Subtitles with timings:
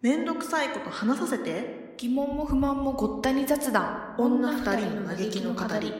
[0.00, 1.88] めんどくさいこと話させて。
[1.96, 5.92] 疑問も不満もごったに雑談女二人の嘆きの語り。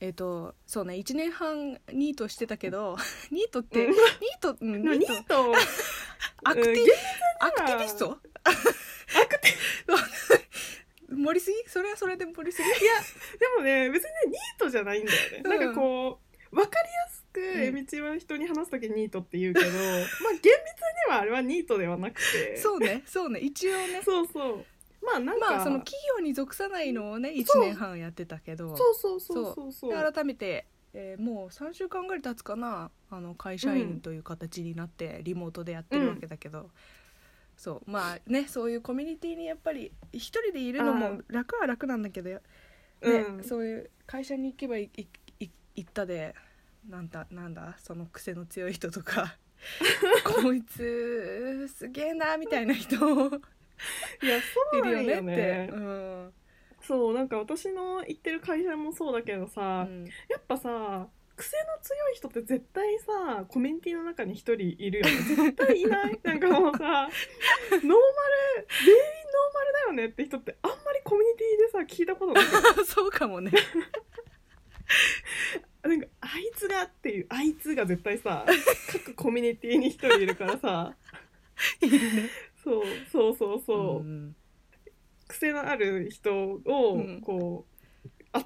[0.00, 0.96] えっ、とそうね。
[0.96, 2.98] 1年半ニートしてたけど
[3.32, 3.92] ニートって、うん。
[3.92, 3.98] ニー
[4.38, 5.54] ト、うん、ニート。
[6.44, 6.94] アクティ、うん厳
[7.40, 8.18] アクティビスト？
[11.10, 11.56] 盛りすぎ？
[11.70, 12.68] それはそれで盛りすぎ？
[12.68, 12.74] で
[13.56, 15.50] もね別にねニートじゃないんだよね、うん。
[15.50, 16.20] なんかこ
[16.52, 17.42] う分かりやすくん。
[17.62, 20.50] えみちは人に話す時ニートって言うけど、 まあ厳密
[21.08, 22.56] にはあれはニートではなくて。
[22.56, 23.40] そうねそうね。
[23.40, 24.00] 一応ね。
[24.04, 24.64] そうそう。
[25.04, 27.62] まあなんか、まあその企業に属さないのをね1そう。
[27.62, 28.76] 年半やってたけど。
[28.76, 29.90] そうそうそうそうそう。
[29.90, 36.70] で改めて、えーもう3週間ぐらい経つかなあの会社員という形になってリモートでやってるわけだけど、
[37.58, 42.40] そうまあねそういうコミュニティにやっぱり一人でいるのも楽は楽なんだけど、ね
[43.02, 43.44] うん。
[43.44, 45.06] そういう会社に行けばいい
[45.40, 46.34] い行ったで
[46.88, 49.36] なんだなんだその癖の強い人とか
[50.24, 53.40] こいつすげえなみたいな人い
[54.22, 55.36] いやそうるなんよよねって。
[55.36, 55.70] ね。
[55.72, 56.32] うん。
[56.80, 60.04] そうなんか私の行ってる会社もそうだけどうさ、ん。
[60.28, 61.08] やっぱさ
[61.38, 65.12] 癖の強い人って絶対さコミュニティの中に一人いるよね。
[65.12, 66.18] 絶対いない。
[66.24, 67.08] なんかもうさノーマル
[67.80, 72.44] 全員ノーマルだよねって人ってあんまりコミュニティでさ聞いたことない。
[72.84, 73.52] そうかもね。
[75.82, 78.44] なんかあいつがっていうあいつが絶対さ
[78.92, 80.96] 各コミュニティに一人いるからさ。
[81.80, 82.28] いるね。
[82.64, 84.34] そうそうそうそう、ん。
[85.28, 87.20] 癖のある人をうん。
[87.20, 87.77] こう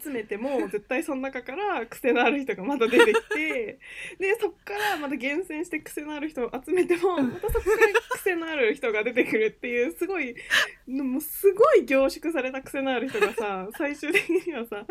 [0.00, 3.78] 集めても絶対その中から癖のある人がまた出てきて
[4.18, 10.36] でそっからまた厳選して癖のある人を集めてもまたそこから癖のある人が出てくるっていうすごい
[10.86, 14.86] もうすごい凝縮された癖のある人がさ 最終的にはさ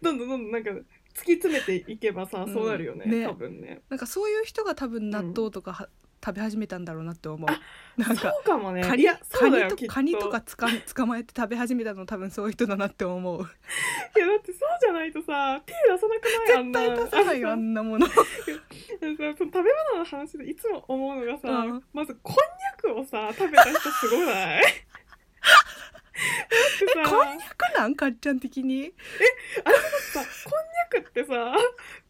[0.00, 0.70] どんどんどんどんなんか
[1.16, 2.52] 突き詰めていけばさうん。
[2.52, 3.26] そうなるよね,、ね。
[3.26, 3.80] 多分ね。
[3.88, 5.88] なんかそういう人が多分納豆とかは、
[6.24, 8.00] 食べ始めたんだろうなって思う。
[8.00, 8.82] なんそかうかもね。
[8.82, 10.18] カニいやカそうだよきっとニと。
[10.18, 13.40] カニとかつか 捕まえて食べ始めたの多分そういう人だなって思う。
[14.16, 16.80] いやだってそうじゃないとさ手出さなくないあんな。
[16.80, 18.06] 絶対出さないよ あんなもの。
[18.08, 18.16] 食
[18.98, 21.84] べ物の話でいつも思うのがさ、うん。
[21.92, 24.62] まずこんにゃくをさ食べた人すごない？
[24.62, 24.72] だっ
[26.78, 27.10] てさ。
[27.10, 27.94] こんにゃくなん？
[27.94, 28.92] かっちゃん的に。
[30.12, 31.54] さこんにゃくってさ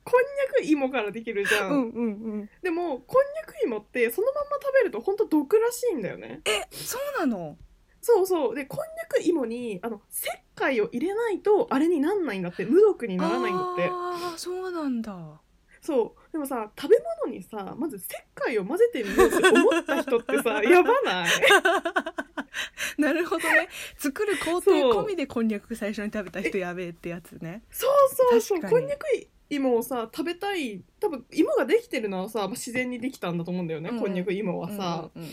[0.09, 2.09] こんにゃく芋からできるじゃん、うんうんう
[2.45, 2.51] ん。
[2.63, 6.43] でもこんにゃく芋ってそのまんま食べるとほんと毒らしいんだよね。
[6.45, 7.59] えそうなの？
[8.01, 8.55] そうそう。
[8.55, 12.65] でこんにゃく芋にあの石灰を入れないとあれになんないんだって。
[12.65, 13.89] 無毒にならないんだって。
[13.91, 15.41] ああそうなんだ。
[15.81, 16.33] そう。
[16.33, 16.97] でもさ食べ
[17.27, 18.07] 物にさまず石
[18.37, 21.31] 灰を混ぜてみようって思った人ってさ やばない？
[22.99, 23.69] なるほどね。
[23.99, 24.71] 作る工程
[25.03, 27.65] 込みでこんにゃく最初に食べた人やべえってやつね。
[27.71, 28.61] そうそうそう。
[28.71, 29.05] こんにゃく
[29.49, 34.01] 芋をさ食べたい多分芋ができてるのはさ、まあ、自然にできたんだと思うんだよね、うん。
[34.01, 35.33] こんにゃく芋はさ、うんうんうん。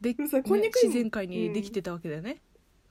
[0.00, 2.40] でさこんにゃく芋ね自然界にできてたわけだよね、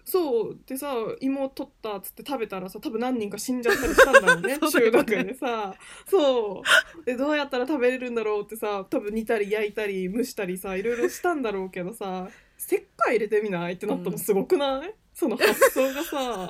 [0.06, 0.60] そう。
[0.66, 4.92] でさ芋を取ったっつって食べたらさ多分何人か死んじゃったりしたんだろうね そうだよね。
[4.92, 5.76] 中毒でさ。
[6.08, 6.62] そ
[7.02, 7.06] う。
[7.06, 16.50] でどうやったら食べれるんだろうってさ多分煮たり焼いたり蒸したりさいろいろしたんだろうけどさ石灰入れてみないってなったのすごくない、その発想がさ。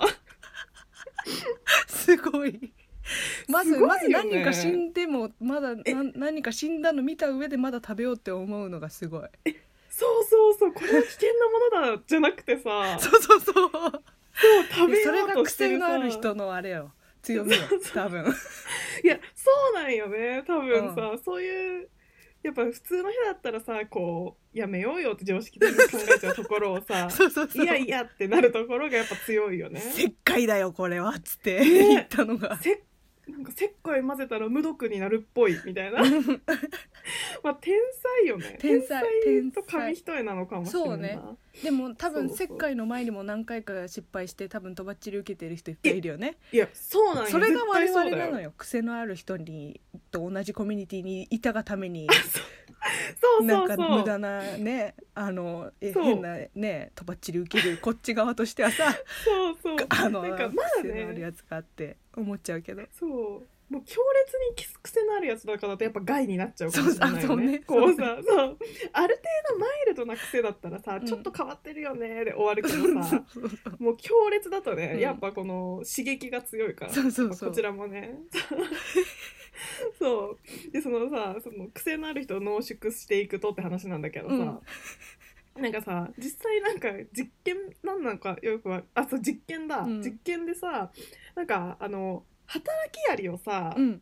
[1.87, 2.73] すごい
[3.49, 9.29] まずねまず何人か死んでもまだ何人か死んだの見た上でまだ食べようって思うのがすごい。
[9.89, 10.73] そうそうそう。
[10.73, 12.97] これは危険なものだじゃなくてさ。
[12.99, 13.71] そうそうそう。
[13.71, 13.91] そう
[14.71, 15.85] 食べそれがようとしてるさ。
[15.85, 16.91] 癖のある人のあれよ。
[17.21, 18.21] 強みよそうそう多分。
[19.03, 20.43] いやそうなんよね。
[20.47, 21.89] 多分さ、そういう
[22.43, 27.63] やっぱ普通の人だったらさこうやめようよって常識的に考えちゃうところをさ そうそうそう。
[27.63, 29.79] いやいやってなるところがやっぱ強いよね。
[29.79, 31.11] 石灰だよこれは。
[31.11, 31.65] っつってね。
[31.65, 32.57] 言ったのが。
[32.57, 32.83] せ
[33.27, 36.01] なんか石灰混ぜたら無毒になるっぽいみたいな。
[37.43, 37.73] まあ天
[38.19, 38.57] 才よね。
[38.59, 39.03] 天才
[39.53, 41.21] と紙一重なのかもしれないな。
[41.21, 46.37] そうでも多分石灰の前にも何回か失敗して多分とばっちり受けてる人いっぱいいるよね。
[46.51, 47.29] いやそうなんよ。
[47.29, 48.53] それが我々なのよ。
[48.57, 49.79] 癖のある人に
[50.11, 52.07] と同じコミュニティにいたがために。
[53.21, 58.91] そうなんか無駄なねあの変なねとばっちり受けるこっち側としてはさ
[59.23, 59.77] そうそう。
[59.89, 60.89] あのなんかまだね。
[60.89, 62.81] 癖のあるやつがあって思っちゃうけど。
[62.91, 64.01] そうもう強
[64.55, 67.51] 烈に癖のあるやつだからだとやっぱ害になっちゃうかもしれないよそうあそうね。
[67.53, 67.59] ね。
[67.59, 68.57] こうさ、そう
[68.93, 71.05] ある程度マイルドな癖だったらさ、うん。
[71.05, 73.23] ちょっと変わってるよねで終わるけどさ、
[73.79, 74.99] もう強烈だとね、うん。
[74.99, 77.49] やっぱこの刺激が強いから、そうそうそう。
[77.49, 78.19] こちらもね。
[79.97, 80.37] そ
[80.69, 80.71] う。
[80.71, 85.61] でそのさその癖のある人を濃縮していくとって話なんだけどさ、うん。
[85.61, 90.01] なんかさ実際なんか実験なんなのかよくはあそう実験だ、うん。
[90.01, 90.91] 実験でさ
[91.35, 94.01] なんかあの働きアリをさ、うん。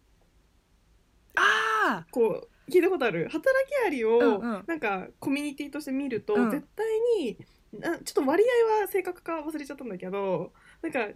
[1.35, 3.27] あこう聞いたことある？
[3.29, 4.63] 働きアリを、うんうん。
[4.67, 6.51] なんかコミュニティとして見ると、うん。
[6.51, 6.85] 絶対
[7.19, 7.37] に
[7.73, 10.51] なちょっと割合は正確か忘れちゃったんだけど
[10.81, 11.15] なんか2割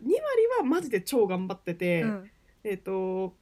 [0.57, 2.31] はマジで超頑張ってあて、うん。
[2.63, 3.35] えっ、と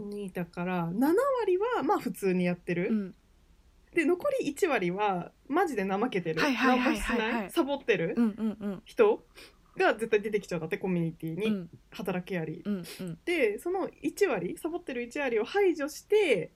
[0.00, 1.00] 2だから7
[1.40, 3.14] 割はまあ普通にやってる、うん。
[3.92, 6.40] で残り1割はマジで怠けてる。
[6.40, 7.50] はいはいはいはい何もしはいない？
[7.50, 8.14] サボってる？
[8.16, 8.82] うんうんうん。
[8.84, 9.24] 人？
[9.76, 11.70] が絶対出てきちゃうんだってコミュニティに、うん。
[11.90, 13.18] 働きアリうんうん。
[13.24, 16.52] でその1割サボってる1割を排除して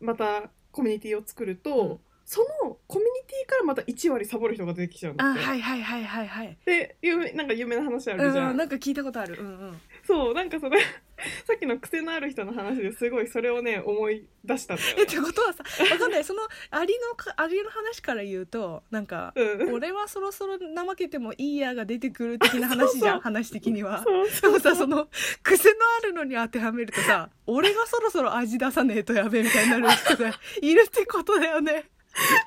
[0.00, 1.98] またコミュニティを作ると、うん。
[2.24, 5.40] そのコミュニティからまた1割サボる人が出てきちゃうんだあって。
[5.42, 6.58] はいはいはいはいはい。
[6.66, 9.36] で有名なんか有名な話あるじゃん、うんなんか聞いたことある。
[9.40, 10.78] うんうんそうなんかそれ
[11.46, 24.02] さっきの癖のある人の話ですごいそれをね思い出したんだよえっねてことはさわかんないそのアリのかアリの話から言うとなんかうん俺はそろそろ怠けてもいいやが出てくる的な話じゃんそうそう話的には。
[24.04, 25.08] そうでもさその
[25.42, 30.32] 癖のあるのに当てはめるとさ俺がそろそろ味出さねえとやべえみたいになる人が
[30.62, 31.86] いるってことだよね。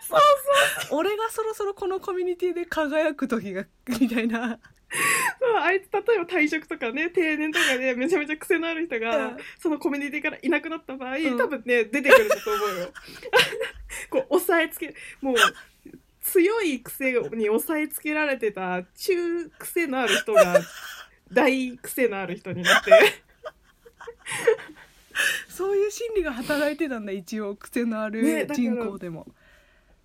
[0.07, 0.19] そう
[0.99, 3.65] 俺がそろそろこのコミュニティで輝く時が
[3.99, 4.59] みたいな。
[5.39, 12.93] そうあいつ例えば退職とかね定年とかでめちゃめちゃ癖のある人が、うんそのコミュニティからいなくなった場合、ん多分ね出てくるんだと思うよ。
[14.09, 15.35] こう押さえつけもう
[16.21, 20.61] 強い癖に押さえつけられてた中癖のある人が
[21.31, 22.91] 大癖のある人になって
[25.47, 29.27] そういう心理が働いてたんだ一応癖のあねるだから人口でも。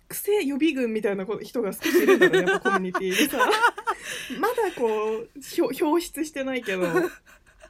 [0.07, 3.37] 癖予備軍みたいな人が少しいるんだろうねやっぱコミュニティでさ
[4.39, 5.29] まだこう
[5.61, 6.93] 表表出してないけどっ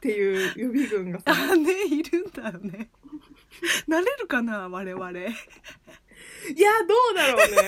[0.00, 2.90] ていう予備軍がさあねいるんだよね。
[3.86, 5.12] なれるかな我々。
[6.54, 7.62] いやどうだろうね。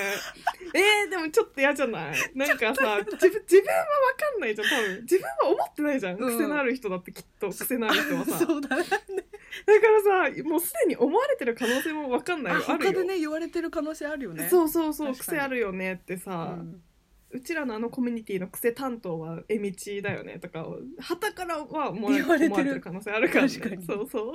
[0.75, 2.17] えー、でもちょっと嫌じゃない？
[2.35, 3.85] なんかさ自分自分は
[4.17, 5.01] 分かんないじゃん多分。
[5.03, 6.37] 自分は思ってないじゃん、うん。
[6.37, 8.39] 癖のある人だってきっと癖のある人はさ。
[8.47, 8.85] そうだね。
[8.85, 12.93] だからさもうすでに思われてる可能性も分かんないあよあるよ。
[12.93, 14.49] 他でね言われてる可能性あるよね。
[14.51, 15.39] そうそうそう確かに。
[15.39, 16.83] 癖あるよねってうさ、ん
[17.31, 22.81] うちらのあのコミュニティの癖担当はえみちだよねとかを旗からは思われ言われてる。
[22.81, 23.49] 可能性あるから、ね、
[23.87, 24.33] そうそう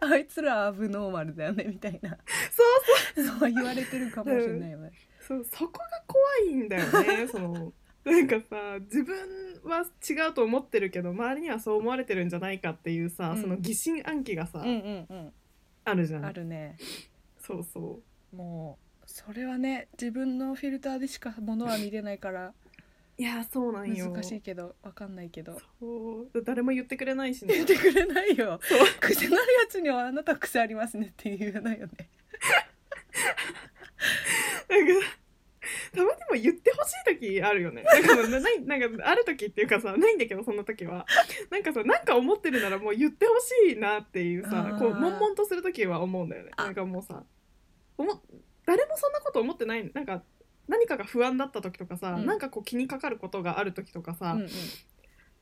[0.00, 2.16] あいつらアブノーマルだよねみたいな。
[3.14, 3.52] そうそう。
[3.52, 4.92] 言われてるかもしれないよね。
[5.20, 7.72] そうそこが怖いんだよねその。
[8.04, 9.14] なんかさ自分
[9.64, 13.42] は違うと思ってるけど周りにはそう思われてるんじゃないかっていうさ、うん。
[13.42, 15.32] その疑心暗鬼がさ、うんうんうん。
[15.84, 16.24] あるじゃん。
[16.24, 16.76] あるね。
[17.38, 18.00] そうそ
[18.34, 22.52] もうそれはね自分のフィルターでしかものは見れないからう
[23.20, 24.10] いやそうなんよ。
[24.10, 25.60] 難しいけどわかんないけど。
[25.78, 26.42] そう。
[26.42, 27.52] 誰も言ってくれないしね。
[27.52, 28.58] 言ってくれないよ。
[28.98, 32.08] 癖のあるやつにはあなた癖ありますねって言わないよね。
[34.70, 35.06] なんか
[35.92, 37.82] たまにも言ってほしい時あるよね。
[37.82, 41.04] なんかなないなんかある時っていうかさないんだけどその時は。
[41.50, 43.34] なんかさなんか思ってるならもう言ってほ
[43.68, 46.52] しいなっていうさこう悶々とする時は思うんだよね。
[46.56, 46.64] あ。
[46.64, 47.22] なんかもうさ
[47.98, 48.22] 思
[48.70, 50.22] 誰もそんなこと思ってないなんか
[50.68, 52.26] 何かが不安だった時とかさ、うん。
[52.26, 54.48] なんかこう気にかかることがある時とかさ、うんうん。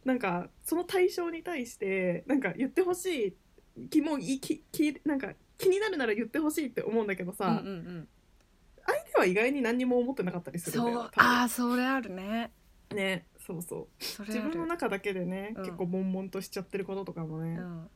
[0.06, 3.36] なんかその対象に対してなんか言ってほし
[3.76, 8.08] い気もいききなんか気になるなら言ってほしいって思うんだけどさ、うんうんうん。
[8.86, 12.50] 相手は意外に何にも思ってなかったりするああそれあるね。
[12.94, 13.88] ねそうそ
[14.20, 14.22] う。
[14.22, 15.62] 自分のる中だけでね、うん。
[15.64, 17.90] 結構悶々としちゃってることとかもね、うん。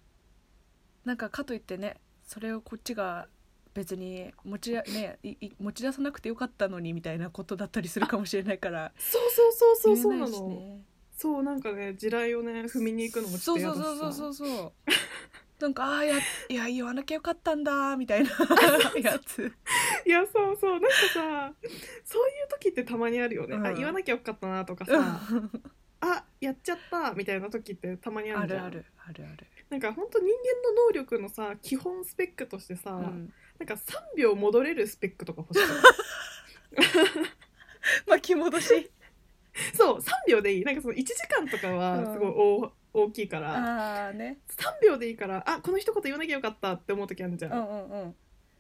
[1.07, 1.97] なんかかといってね
[2.27, 3.29] それをこっちが
[3.75, 8.93] 別に持ち,、ね、いい持ち出さなくてよかったのにみたいなことだったりするかもしれないから。
[8.99, 13.85] そうそうそうそうそうなの、ねそうなんかね地雷をね踏みに行くのもちょそうっと嫌だしさ。
[13.85, 14.73] そうそうそうそうそう。
[15.62, 18.31] なんかああやいや言わなきゃよかったんだみたいな
[19.00, 19.52] やつ。
[20.05, 21.55] いやそうそうなんかさ
[22.02, 23.67] そういう時ってたまにあるよね、うん。
[23.67, 25.21] あ言わなきゃよかったなとかさ、
[26.00, 28.67] あやっちゃったみたいな時ってたまにあるじゃん。
[28.67, 30.33] あるあるあるある、なんか本当人間
[30.75, 35.62] の能力のさ基本スペックとしてさ、うん、なんか3秒戻れるスペックとか欲しい？
[38.09, 38.90] 巻き戻し？
[39.75, 40.64] そう3秒でいい。
[40.64, 42.73] なんかその1時間とかはすごい大,、
[43.04, 43.52] 大きいから。
[43.52, 44.38] ああね。
[44.49, 48.14] 3秒でいいからあこの一言言わなきゃよかったって思う時あるじゃん、うんうんうん。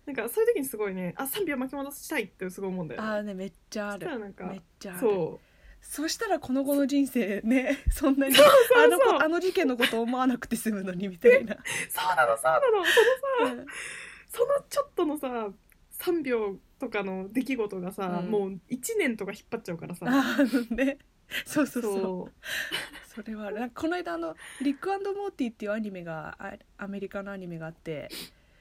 [0.06, 3.08] なんかそういう時にすごいねあ3秒巻き戻したいってすごい思うんだよね。
[3.08, 5.00] ああねめっちゃあそしたらるなんかめっちゃある。
[5.00, 5.46] そう。
[5.84, 9.18] そしたらこの後の人生ねそんなにそうあのそう。
[9.18, 11.56] 子あの事件のこと思わなくて済むのにみたいな、
[11.88, 12.84] そうなのそうなの
[13.40, 13.54] そのさ。
[13.54, 13.66] うん
[14.32, 15.48] そのちょっとのさ
[16.00, 18.30] 3秒とかの出来事がさ、うん。
[18.30, 20.06] もう1年とか引っ張っちゃうからさ。
[20.08, 20.98] あのね。
[21.46, 22.00] そうそうそう。
[22.00, 22.32] そう。
[23.14, 28.08] それはなんかこの間あの「リックモーティ」っていうアニメがあアメリカのアニメがあって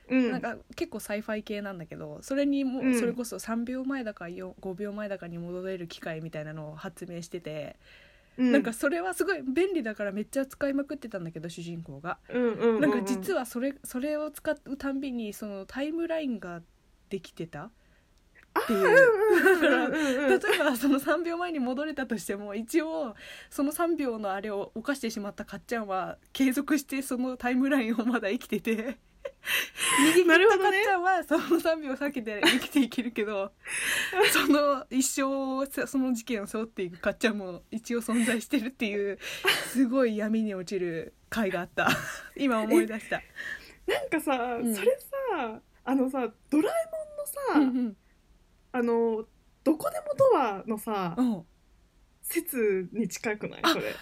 [0.09, 0.31] うん。
[0.31, 2.99] なんか結構 sci-fi 系なんだけどそれにも、うん。
[2.99, 7.77] それこそ3秒前だかよ5秒前だかに戻れる機械みたいなのを発明してて、
[8.37, 12.17] うんなんかそれはすごい便利だからめっちゃ使いまくってたんだけど主人公が。
[12.79, 16.61] なんか実はそれそれを使うたんびにそのタイムラインが
[17.09, 17.71] できてた？
[18.63, 19.59] っていう。
[19.61, 23.15] だから例えばその3秒前に戻れたとしても一応
[23.49, 28.97] その3秒のあれを犯してしまったかっちゃんは継続してそのタイムラインをまだ生きてて
[30.13, 33.51] 右に行ったかっちゃんはその3秒避けて生きていけるけど
[34.31, 39.17] その一生をその事件を背負っていくかっちゃんも一応存在してるっていう
[39.67, 41.89] すごい闇に落ちる回があった。
[42.37, 43.21] 今思い出した。
[43.87, 44.75] なんかさ、うん。
[44.75, 44.97] それ
[45.29, 47.97] さあのさドラえもんのさ、うん
[48.73, 49.25] あの
[49.63, 51.33] どこでもドアのさ、うん。
[51.33, 51.45] うん
[52.23, 53.59] 説に近くない？
[53.63, 53.93] あそれ。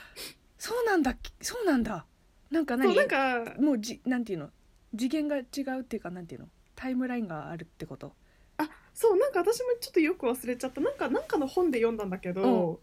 [0.57, 2.05] そうなんだそうなんだ。
[2.51, 2.93] なんか何？
[2.93, 4.51] なんかもうじなんていうの？
[4.97, 5.41] 次元が違
[5.77, 6.47] うっていうかなんていうの？
[6.75, 8.13] タイムラインがあるってこと？
[8.57, 10.81] あそうなんか私もちょっとよく忘れちゃった。
[10.81, 12.81] なんかなんかの本で読んだんだけど、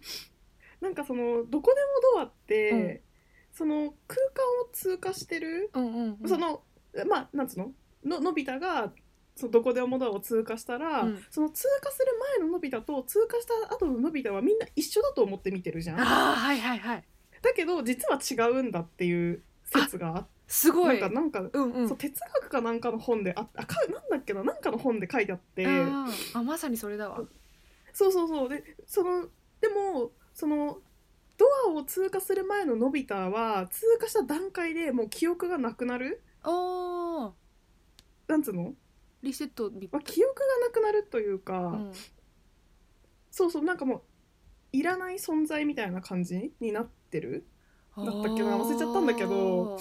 [0.81, 1.81] なんかそのどこで
[2.15, 3.01] もドアって、うん。
[3.53, 6.63] その空間を通過してる、うんうん、うん、その
[7.09, 7.73] まあなんつうの？
[8.05, 8.93] ののび太が
[9.35, 11.25] そのどこでもドアを通過したら、うん。
[11.31, 12.07] その通過する
[12.39, 16.01] 前ののび太と通過した後ののび太はみんな一緒だと思って見てるじゃん。
[16.01, 17.05] ああはいはいはい。
[17.41, 21.89] だけど実は違うんだっていう説があってすごないんかなんか、うんうん。
[21.89, 25.67] そう哲学かなんかの本でああかなんだっけななんかの本で書いてあって。
[25.67, 27.21] あまさにそれだわ。
[27.93, 28.49] そうそうそう。
[28.49, 29.27] でその
[29.61, 30.79] でもその
[31.37, 36.23] ドアを通過する前ののび太は通過した段階でもう記憶がなくなる？
[36.45, 37.33] おー。
[38.29, 38.75] なんつうの、
[39.23, 41.93] リセットみまあ、記憶がなくなるというか、うん。
[43.31, 44.03] そうそうなんかもう
[44.73, 47.47] いらない存在みたいな感じになってる？
[47.97, 48.57] だったっけな？
[48.59, 49.79] 忘れちゃったんだけど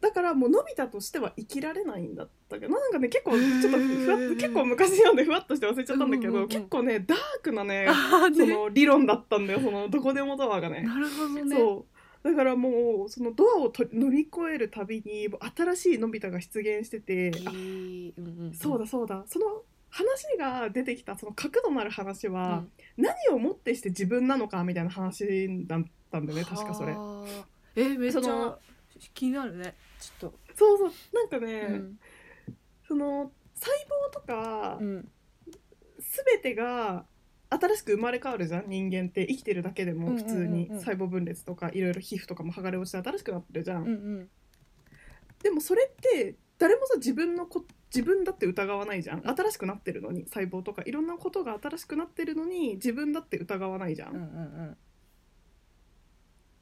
[0.00, 6.48] だからもうのび太としては生きられないんだったけどなんかね結構ちょっとふわっ結構昔読んでふわっとして忘れちゃったんだけど、うんうんうん。
[6.48, 7.86] 結構ねダークなね
[8.30, 8.34] ね。
[8.34, 10.82] その理論だったんだよそのどこでもドアがね。
[10.82, 11.50] なるほどね。
[11.50, 11.86] そ
[12.24, 12.28] う。
[12.28, 18.54] だからもうそのドアをと乗り越えるたびに新しいのび太が出現してて、うんうんうん。
[18.54, 19.24] そうだそうだ。
[19.26, 19.46] その
[19.88, 22.70] 話が出てきたその角度のある話うは、ん。
[22.96, 26.92] 何をもってして自分なのかみたいな話だったんだよね確かそれ。
[26.92, 27.46] はあ。
[27.76, 28.58] えーめっちゃ
[29.14, 29.74] 気になるね。
[30.00, 30.90] ちょっそうそう。
[31.14, 31.98] なんかとね、うん。
[32.86, 33.72] その細
[34.10, 35.08] 胞とかうん。
[35.98, 37.04] 全てが
[37.50, 39.26] 新しく生まれ変わるじゃん人間って。
[39.26, 40.22] 生きてるだけでうんうんうんうん。
[40.22, 40.68] も普通に。
[40.68, 43.82] 細胞分裂とかいろいろ皮膚とかも剥がれ落ちて新しくなってるじゃん。
[43.82, 44.30] うんうん。
[45.42, 49.22] でもそれって誰もさ自分のこ自分だって疑わないじゃん。
[49.28, 50.82] 新しくなってるのに細胞とか。
[50.86, 54.76] いろんなことが新しくなってるのに自分だって疑わないじゃん、うんうん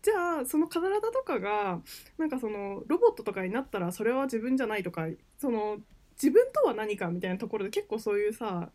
[0.04, 1.80] じゃあその体とかが
[2.18, 5.06] なんかそのロボットとかになったらそれは自分じゃないとか
[5.38, 5.78] その
[6.16, 8.68] 自分とは何かみたいなところで結構そういうさ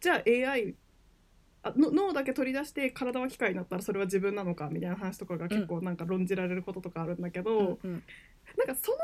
[0.00, 0.76] じゃあ AI
[1.64, 8.02] あの脳だけ取り出して体は機械になったらそれは自分なのかみたいな話とかが結構なんか論じられることとかあるんだけど、うんうん。
[8.58, 9.02] なんかその流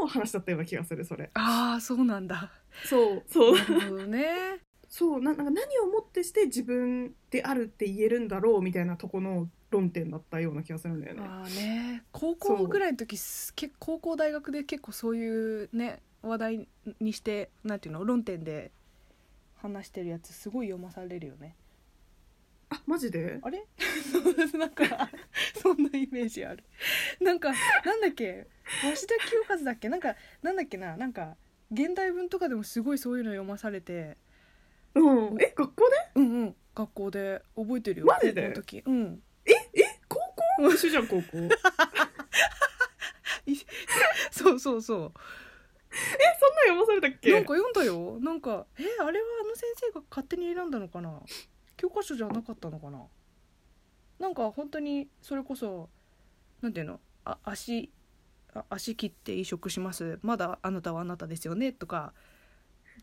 [0.00, 1.30] れの話だったような気がするそれ。
[1.34, 2.52] ああそうなんだ。
[2.84, 3.54] そうそう。
[3.54, 4.60] なるほどね。
[4.88, 11.22] そうななんか何をもってして自分であるって言えるんだろうみたいなとこの論点だったような気がするんだよね。
[11.24, 16.68] ああね高校ぐらいの時すけ高校大学で結構そういうね話題
[17.00, 18.72] にしてなんていうの論点で
[19.62, 21.54] 話してるやつすごい読まされるよね。
[22.72, 23.38] あマジで？
[23.42, 23.64] あれ？
[24.58, 25.10] なんか
[25.60, 26.64] そんなイメージある。
[27.20, 27.52] なんか
[27.84, 28.46] なんだっけ？
[28.82, 29.88] 鷲田清和だっけ？
[29.88, 30.96] なんかなんだっけな？
[30.96, 31.36] なんか
[31.72, 34.16] 現代文とかでもすごいそういうの読まされて。
[34.94, 35.96] うん、え学校で？
[36.16, 36.56] うんうん。
[36.74, 37.42] 学校で。
[37.56, 38.06] 覚えてるよ。
[38.06, 38.48] マジで？
[38.48, 38.82] の時。
[38.86, 39.22] うん
[40.68, 41.38] 一緒じゃん高校。
[43.46, 43.52] え
[44.30, 44.98] そんなそうそう。
[45.02, 45.12] そう
[46.66, 47.32] 読まされたっけ？
[47.32, 48.18] なんか読んだよ。
[48.20, 51.20] なんかえあれはあの先生が勝手に選んだのかな？
[51.76, 53.02] 教科書じゃなかったのかな？
[54.18, 55.88] なんか本当にそれこそ
[56.60, 57.00] なんていうの？
[57.24, 57.90] あ足
[58.54, 60.18] あ足切って移植します。
[60.22, 61.72] まだあなたはあなたですよね？
[61.72, 62.12] とか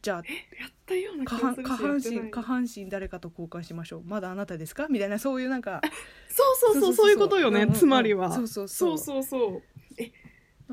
[0.02, 4.04] じゃあやったような気下半下半身下半身誰かと交換しましょう。
[4.06, 4.88] まだあなたですか？
[4.90, 5.82] みたいなそういうなんか
[6.30, 8.32] そうそうそうそういうことよね、んんんつまりは。
[8.32, 9.62] そうそうそそううそ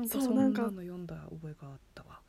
[0.03, 0.07] う。
[0.07, 0.63] そうなんか。
[0.63, 2.19] そんなのなんか読んだ覚えがあったわ。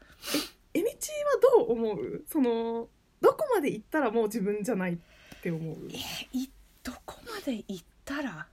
[0.75, 2.25] えみちはどう思う？
[2.27, 2.89] その
[3.21, 4.99] どこまで行ったらもう自分じゃないっ
[5.43, 5.77] て思う？
[5.91, 5.97] え
[6.37, 6.49] い
[6.83, 8.47] どこまで行ったら？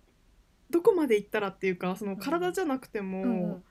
[0.70, 3.64] どこまで行ったらっていうかその体じゃなくても、うんうん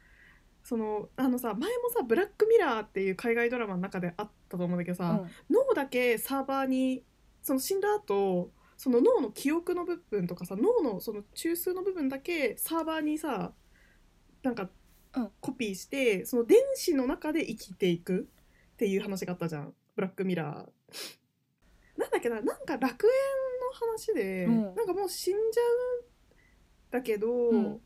[0.62, 7.04] そのあのさ前もさ「ブラックミラー」っていう海外ドラマの中であったと思うんだけどさ、脳だけサーバーに
[7.42, 13.52] その死んだ後その脳の記憶の部分とかさ脳のその中枢の部分だけサーバーにさ
[14.42, 14.70] なんか
[15.14, 15.30] うん。
[15.40, 18.28] コピーしてその電子の中で生きていく
[18.74, 19.74] っていう話があったじゃん。
[19.94, 22.00] ブラックミラー。
[22.00, 23.12] なんだっけななんか楽園
[23.60, 24.74] の話で、うん。
[24.74, 26.04] なんかもう死んじゃうん
[26.90, 27.80] だけど、ん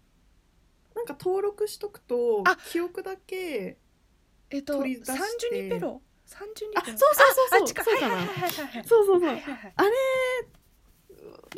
[0.96, 3.76] なんか登録しとくとあ記憶だけ
[4.50, 5.18] えっと取り出して。
[5.18, 6.00] サンジュニペロ？
[6.24, 7.26] サンジュニあペロそうそう
[7.60, 7.68] そう。
[7.68, 8.26] そうそうかな。
[8.82, 9.30] そうそうそう。
[9.76, 9.90] あれ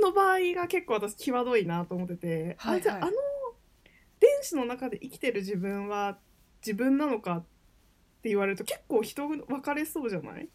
[0.02, 2.80] の場合が結構私際どいなと思ってて、はいはい。
[2.80, 3.12] あじゃああの
[4.21, 6.18] 電子の中で生きてる自分は
[6.61, 7.40] 自分なのかっ
[8.23, 10.49] て言われると結構人分かれそうじゃない？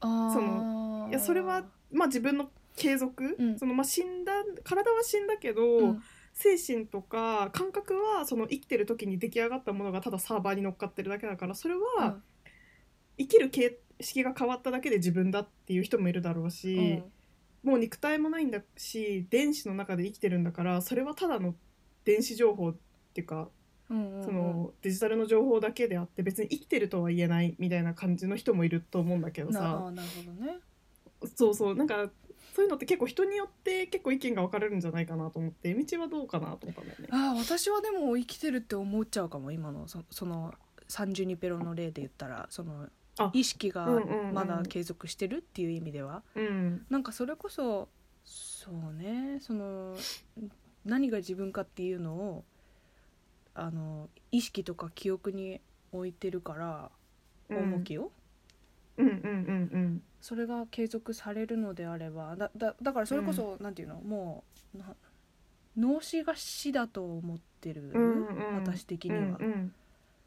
[0.00, 3.58] そのいやそれはまあ自分の継続、うん。
[3.58, 4.32] そのまあ死んだ
[4.64, 12.16] 体は死んだけど、うん精神とか感覚はその生きてる時に出来上がったものがただサーバーに乗っかってるだけだからそれは
[13.18, 16.50] 生きる形式が変わっただけで自分だっていう人もいるだろううん。
[16.50, 17.02] し、
[17.62, 21.54] もう肉体もないんだし電子の中で生きてるんだからそれはただの
[22.04, 22.76] 電子情報っ
[23.14, 23.48] ていうか、
[23.90, 29.58] うんうんそのデジタルの情報だけであって別に生きてるとは言えないみたいな感じの人もいると思うんだけどさ。
[29.60, 30.60] ーなるほどね。
[31.36, 32.10] そうそうなんか
[32.52, 37.08] そういうのって結構人によって結構意見が分かれるんじゃないかなと思って道はどうかなと思ったんだよね。
[37.10, 39.88] ああ私はでも生きてるって思っちゃうかも今の。
[39.88, 40.54] そその
[40.86, 44.34] サンジュニペロの例で言ったらそのあ意識がうんうんうん。
[44.34, 46.86] まだ継続してるっていう意味では、うん。
[46.90, 47.88] なんかそれこそ
[48.24, 49.96] そうねその
[50.84, 52.44] 何が自分かっていうのを
[53.54, 55.60] あの意識とか記憶に
[55.92, 56.90] 置いてるから
[57.48, 57.58] うん。
[57.74, 58.12] 重きを、
[58.98, 59.14] うんうん
[59.72, 64.00] うんそれが継続されるのであればだだだからそれこそ、なんていうの？
[64.00, 64.94] もうな
[65.76, 68.54] 脳死が死だと思ってる、うんうん。
[68.54, 69.38] 私的うんには。
[69.38, 69.74] うんうん。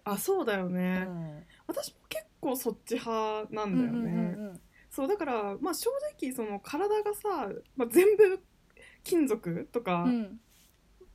[0.04, 1.44] あそうだよね、うん。
[1.66, 4.62] 私も結構そっち派なんだよね、うんうんうんうん。
[4.92, 5.90] そうだからまあ正
[6.22, 8.44] 直その体がさ、まあ、全部
[9.04, 10.40] 金属とかうん。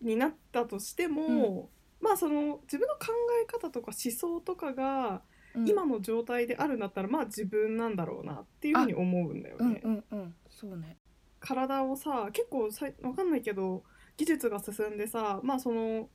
[0.00, 1.68] になったとしても、
[2.00, 3.08] まあその自分の考
[3.42, 5.20] え方とか思想とかが
[5.54, 5.68] うん。
[5.68, 9.80] 今の状態であるんだったらまあ自分なんだろうなっていうふうに思うんだよね。
[9.84, 10.98] うんうんうんそうね。
[11.40, 13.82] 体をさ結構さわかんないけど
[14.16, 16.08] 技術が進んでさまあその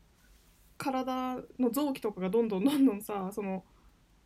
[0.78, 3.64] 体の臓器とかがどんどんどんどんさその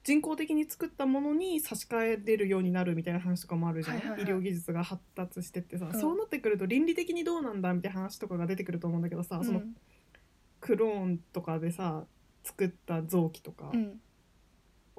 [0.04, 4.24] 人工的に作ったものに差し替えれるようになるみたいな話とかもあるじゃん、はいはいはい。
[4.24, 6.00] 医療技術が発達してってさ、うん。
[6.00, 9.76] そうなってくると倫理的にどうなんだみたいな話とかが出てくると思うんだけどさ、そのうん
[10.62, 12.06] クローンとかでさ
[12.44, 14.02] 作った臓器とかうん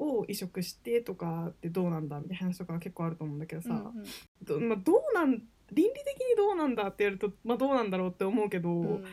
[0.00, 4.04] を移植してとかってどうなんだみたいな話とかが結構あると思うんだけどさ、うんうん。
[4.42, 9.04] どまあ、どうなん倫理的にどうなんだってやると、まあ、どうなんだろうって思うけど、うん。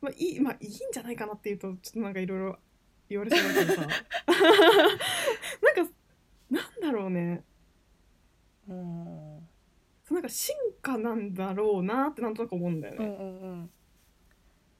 [0.00, 2.58] まあいいまあいいんじゃないかなっていうとちょっとなんかいろいろ
[3.08, 3.80] 言われちゃうけどさ。
[5.62, 5.92] なんか
[6.50, 7.42] なんだろうね。
[8.68, 9.48] うん。
[10.10, 13.70] なんか進化なんだろうなってなんとなく思うんだよね、うんうんうん。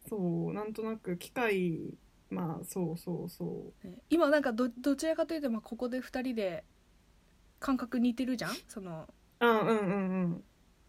[0.08, 0.16] そ
[0.50, 1.98] うなんとなく機械
[2.30, 3.86] まあそうそうそう。
[3.86, 6.64] ね今なんかどどちらかというとまあここで2人で
[7.58, 8.54] 感覚似てるじゃん？
[8.68, 9.06] その
[9.40, 10.44] あうんうん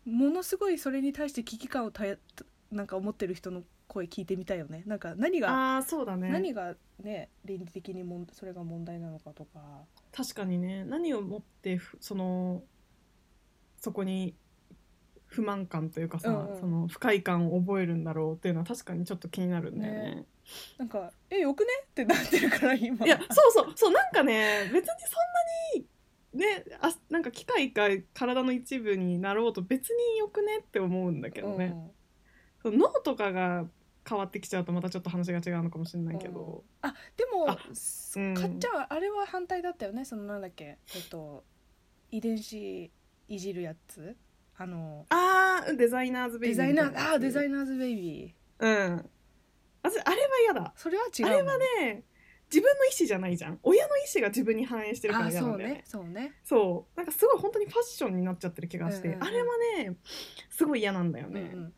[0.05, 0.17] うん。
[0.19, 2.17] ものすごいそれに対して危機感をたや
[2.71, 4.83] なんか思ってる人の声聞いてみたいよね。
[4.85, 6.29] なんか何が、ああそうだね。
[6.29, 9.59] 何がね倫理的にもんそれが問題なのかとか。
[10.11, 10.83] 確かにね。
[10.85, 12.63] 何をもってふその
[13.77, 14.35] そこに
[15.29, 16.59] 不満感というかさ、うんうん。
[16.59, 19.99] その不快感を覚えるんだろうっていうのは確かにちょっと気になるんだよね。
[19.99, 20.25] ね。
[20.77, 23.05] なんか「えよくね?」ってなってるから今。
[23.05, 23.71] いやそうそう。
[23.75, 24.89] そうなんかね別に
[26.33, 31.75] そんなにねあなんか機械が体の一部になろうと別によくねって思うんだけどね、
[32.61, 33.67] その脳とかが
[34.07, 37.57] 変わってきちゃうとまたちょっと話が違うのかもしれないけど、あでもあ
[38.15, 38.33] うん。
[38.33, 40.03] かっちゃんはあれは反対だったよね。
[40.05, 40.79] そのなんだっけ。
[40.95, 41.43] えっと
[42.09, 42.91] 遺伝子
[43.27, 44.15] いじるやつ
[44.61, 48.65] あのあーデザイナーズベイビーデザイナーあデザイナーズベイビー。
[48.65, 49.09] うん。
[49.81, 50.73] 私あれは嫌だ。
[50.75, 52.03] それは違うあれはね
[52.51, 53.59] 自分の意思じゃないじゃん。
[53.63, 55.75] 親の意思が自分に反映してるからあそう嫌なんだよね。
[55.75, 56.33] ねそうね。
[56.43, 56.97] そう。
[56.97, 59.27] なんかすごい本当にファッションになっちゃってる気がして、うんうんうん。
[59.27, 59.45] あれは
[59.77, 59.95] ね
[60.49, 61.73] すごい嫌なんだよね、うんうん。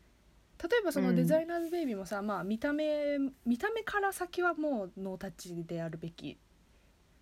[0.70, 6.36] 例えばそのデザイナーズベイビーもさ、まあ見た目見た目から先はもうノータッチであるべき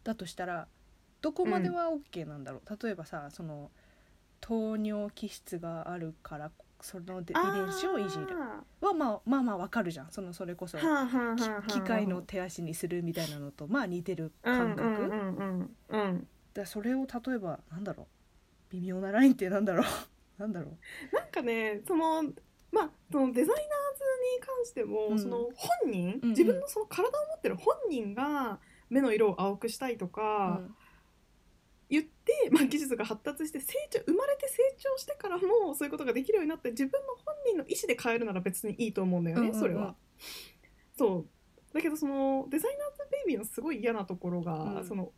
[0.04, 0.68] だとしたら
[1.20, 3.70] どこまでは OK なんだろう、例えばさその
[4.40, 6.50] 糖尿気質があるから
[6.80, 8.26] そので遺伝子をいじる。
[8.38, 10.10] はまあまあまあわかるじゃん。
[10.10, 10.78] そのそれこそ
[11.68, 16.28] 機械の手足にするみたいなのとまあ似てる感覚、うんうんうんうんうん。
[16.54, 18.06] だそれを例えばなんだろう。
[18.70, 19.86] 微妙なラインってなんだろう。
[20.38, 20.68] なんだろ
[21.12, 21.14] う。
[21.14, 22.22] なんかねその
[22.72, 23.64] まあそのデザイナーズ
[24.36, 25.18] に関しても、うん。
[25.18, 26.28] その本人、うんうん。
[26.30, 30.74] 自分のその体を持ってる本人が目の色を青くしたいとか言って、
[32.50, 39.60] まあ、技術が発達して成長生まれて成長してからもそういうことができるようになって自分の本人の意思で変えるなら別にいいと思うんだよね、うんうんうん。
[39.60, 39.94] それは。
[40.96, 41.74] そう。
[41.74, 44.84] だけどそのデザイナーズベイビーのすごい嫌なところが、うん。
[44.84, 45.12] その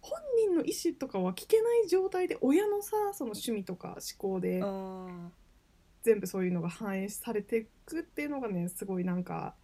[0.00, 5.30] 本人の意思とかは聞けない状態で親のさその趣味とか思考であ
[6.02, 9.56] 全部そういうのが反映されていくっていうのがねすごいなんか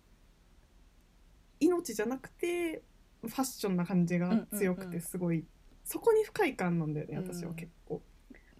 [1.61, 2.83] 命じゃなくて
[3.23, 5.45] ファッションな感じが強くてすごい、
[5.85, 8.03] そこに不快感なんだよねうん私は結構。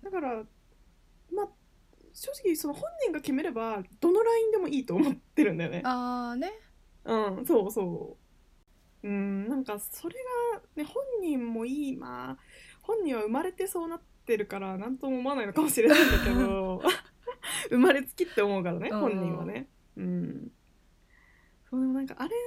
[0.03, 0.45] だから
[1.33, 1.49] まあ
[2.13, 5.83] 正直その本人が決めればどのラインでもいいと思ってるんだよねー。
[5.85, 6.53] あーね
[7.05, 8.25] うん、そうそう。
[9.07, 10.17] うん、なんかそれ
[10.55, 12.39] が、ね、本人もいい、まあ、
[12.81, 16.81] 本人は生まれてそうなってるから、なんとも思わないのかもしれないんだけど、
[17.69, 19.69] 生まれつきって思うからね、うん本人はね。
[19.97, 20.51] うん。
[21.69, 22.39] そう、でもなんかあれはね、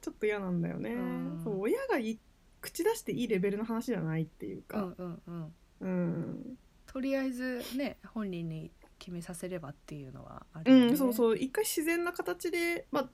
[0.00, 0.94] ちょっと嫌なんだよね。
[0.94, 2.18] うんそう、親がいい
[2.66, 5.52] 口出していいレベルの話じゃないっていううんか、うんうん。
[5.80, 6.58] うん。
[6.86, 10.96] とりあえずね本人に決めさせればっていうのはあうん、るよね。
[10.96, 11.36] そうそう。
[11.36, 13.10] 一回自然な形で、まあ、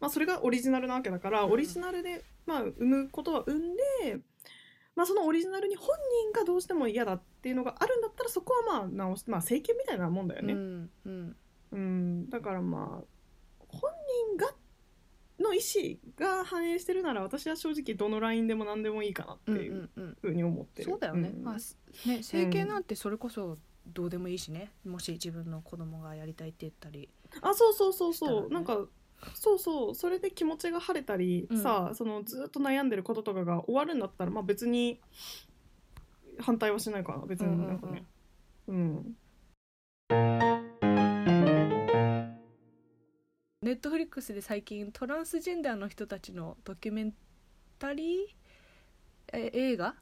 [0.00, 1.52] まあそれがオリジナルなわけだから、うん。
[1.52, 3.82] オリジナルで、まあ、生むことは生んで、
[4.96, 5.86] まあ、そのオリジナルに本
[6.32, 11.36] 人がどうしても嫌だっていうのがあるんだったらそこはまあ直して、まあ、政権みたいなもんだよね、うんうん。
[11.72, 12.28] うん。
[12.28, 13.04] だからまあ
[13.68, 13.90] 本
[14.36, 14.52] 人が
[15.40, 20.16] の意思が反映してるなら私は正直どのラインでも何でもいいかなってうんういうんうん。
[20.20, 21.42] ふうに思ってる、そうだよね、ん。
[21.42, 24.70] まあすね整形なんてそれこそどうでもいいしね。
[24.84, 27.08] もし自分の子供がやりたいって言ったり。
[27.40, 28.78] あそうそうそうそう、なんか
[29.34, 29.94] そうそう。
[29.94, 31.62] それで気持ちが晴れたり、うん。
[31.62, 35.00] さそのずっと悩んでることとかが終わるんだったらまあ別に
[36.38, 37.24] 反対はしないかな。
[37.26, 38.04] 別になんかね。
[38.68, 39.16] うん
[43.62, 47.12] ネットフリックスで最近トランスジェンダーの人たちのドキュメン
[47.78, 48.16] タリー
[49.34, 49.96] え映画？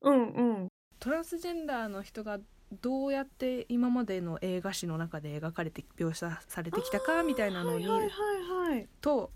[0.00, 0.68] うんうん。
[0.98, 2.40] トランスジェンダーの人が
[2.80, 9.30] どうやって今までの映画史の中で描かれて描写されてきたかみたいなのにはいはいと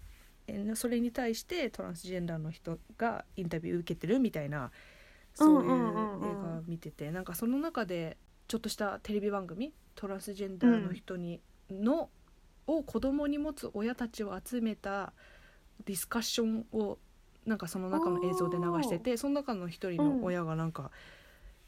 [0.48, 4.72] えそれに対してトランスジェンダーの人がインタビュー受けてるみたいな
[5.34, 6.42] そういう映うんうんうんうん。
[6.42, 8.16] 画を見ててなんかその中で
[8.48, 9.72] ちょっとしたテレビ番組？
[9.94, 12.10] トランスジェンダーの人にの
[12.66, 15.12] を子供に持つ親たちを集めた
[15.84, 16.98] ディスカッションを
[17.46, 20.90] なんかその中の映像で流しててその中の一人の親がなんか、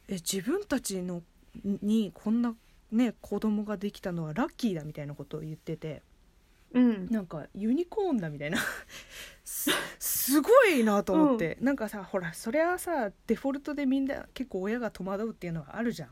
[0.08, 1.22] え自分たちの
[1.64, 2.54] にこんな
[2.90, 6.02] ね子供ができたのはラッキーだみたいなことを言ってて。
[6.74, 7.06] うん。
[7.10, 8.58] なんかユニコーンだみたいな。
[9.44, 16.10] すすごいなと思って、なんかさほらそりゃさデフォルトでみんな結構親が戸惑うっていうのはあるじゃん、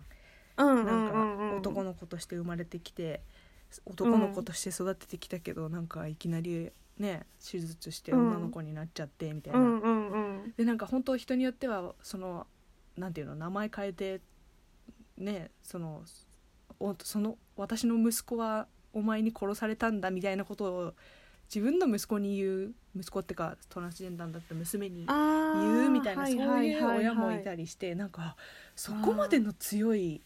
[0.59, 3.21] うんなんうんうんか男の子として生まれてきて
[3.85, 8.29] 男の子として育ててきたけど、なんかいきなりね手術してうん。
[8.29, 10.55] 女の子になっちゃってみたいうな、んうんうん。
[10.57, 12.47] でなんか本当人によってはその
[12.97, 14.21] なんていうの名前変えて
[15.19, 16.03] ねその
[16.81, 20.95] おその私の息子はお前に殺されたんだみたいなことを
[21.55, 26.99] 自分の息子に言う息子ってかトランスジェンダーだった娘に言うみたいな、はそういうはいはい。
[27.01, 28.37] 親もいたりしてなんか
[28.75, 30.23] そこまでの強い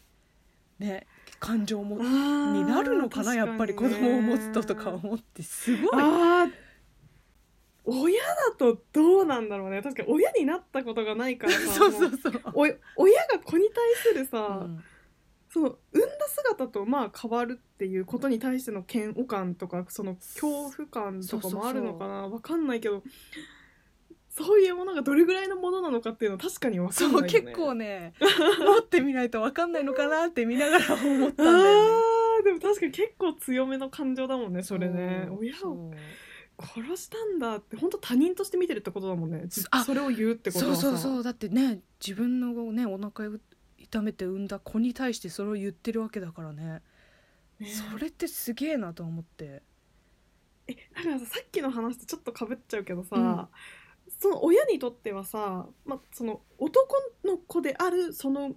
[0.79, 1.05] ね
[1.41, 6.03] 感情もになるのかなやっぱり子供を持つととか思ってすごい。
[7.83, 9.81] 親だとどうなんだろうね。
[9.81, 12.41] 確かに親になったことがないからさ そうそうそう。
[12.53, 12.77] お親
[13.25, 14.83] が子に対するさ、うん。
[15.49, 22.27] その産んだ姿とまあ変わるっていうことに対しての嫌悪感とかその恐怖感とかもあるのかな。
[22.27, 23.01] わかんないけど
[24.33, 27.29] そういうものがどれぐらいのものなのかっていうのは確かにわかんそうないよね。
[27.41, 28.13] 結構ね
[28.65, 31.89] 持ってみないと分かんないのかなって見ながら思ったんあだよね。
[32.41, 35.25] ーでも確かに結構強めの感情だもんねそれね。
[35.27, 35.95] そう親をそう。
[36.63, 39.43] 殺したんだって本当他人として見てるってことだもんね。
[39.71, 43.37] あそれを言うってことそうそうそうだってね自分のねお腹を
[43.77, 46.81] 痛めて産んだ子に対してそれを言ってるわけだからね。
[47.59, 47.67] ね。
[47.67, 49.61] それってすげえなと思って。
[50.67, 53.47] えだからささっきの話とちょっとかぶっちゃうけどさ、うん
[54.21, 58.51] その親にとってはさ、ま、その男の子であるその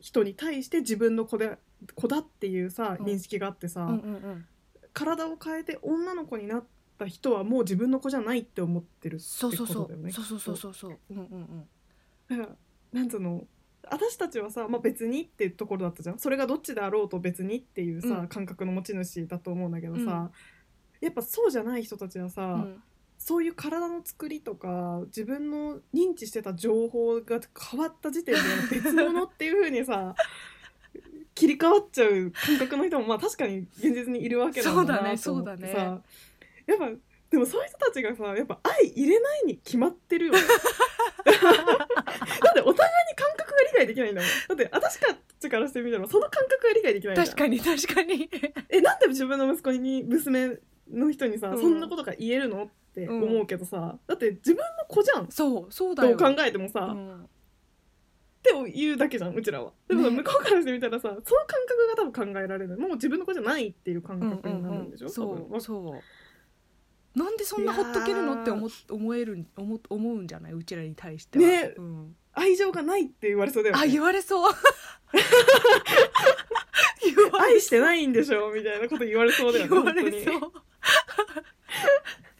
[0.00, 1.58] 人に対して自分の子で
[1.94, 3.06] 子だっていうさうん。
[3.06, 4.46] 認識があってさ、うんうんうん。
[4.92, 6.64] 体を変えて女の子になっ
[6.98, 10.10] た人はもう自分の子じゃないって思ってるってことだよね。
[10.10, 10.56] そうそうそう。
[10.56, 11.68] そうそううんうんうん。
[12.28, 12.56] とだから
[12.92, 13.46] なんつうの
[13.88, 16.18] 私たちはさ、まあ、別にっていうところだったじゃん。
[16.18, 18.26] それがどっちであろうと別にっていうさ、うん。
[18.26, 20.06] 感覚の持ち主だと思うんだけどさ、うん。
[21.00, 22.82] やっぱそうじゃない人たちはさ、うん
[23.22, 27.38] そういう体の作りとか自分の認知してた情報が
[27.70, 28.40] 変わった時点で
[28.72, 30.14] 別物っていう風にさ
[31.36, 35.70] 切り替わっちゃう感覚の人もまあ確かに現実にいるわけだそうだねそうだね。
[36.66, 36.90] やっぱ
[37.28, 40.38] でもそういう人たちがさやっぱ愛入れないに決まってるよね。
[40.40, 40.46] だ
[42.50, 44.30] ってお互いに感覚が理解できないんだもん。
[44.48, 48.30] だって私たちからしてみたらその感覚が理解できない確かに確かに。
[48.70, 50.58] えなんで自分の息子に娘
[50.90, 51.60] の人にさ、うん。
[51.60, 55.30] そんなことが言えるのって思うけどさ、だって自分の子じゃん。
[55.30, 56.16] そうそうだよ。
[56.16, 57.28] どう考えてもさ、っうん。
[58.42, 59.72] て言うだけじゃんうちらは。
[59.88, 60.16] でもさね。
[60.16, 61.24] 向こうからしてみたらさその感
[61.66, 65.56] 覚が多分考えられるもう自分の子じゃないっていう感うん覚になるんでしょ、そ多分。
[65.58, 65.94] うそ
[67.14, 67.18] う。
[67.18, 70.52] なんでそんなほっとけるのって思思える思思うんじゃない？
[70.52, 71.74] うちらに対しては、ね。
[71.76, 73.82] うん、愛情がないって言われそうだよね。
[73.82, 74.52] あ言われそう。
[77.38, 78.50] 愛してないんでしょ？
[78.52, 80.52] みたいなこと言われそうだよね言われそう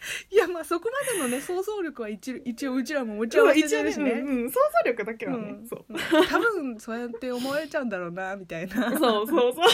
[0.30, 5.66] いやまあそこまでのね想像力は一一応うちらも持ち合わせてるしね、うんうん、想像力だけはね、うん。
[5.66, 5.84] そう。
[5.88, 5.98] うん。
[6.26, 8.98] 多分そうやって思われちゃうんだろうなみたいな。
[8.98, 9.66] そうそうそう。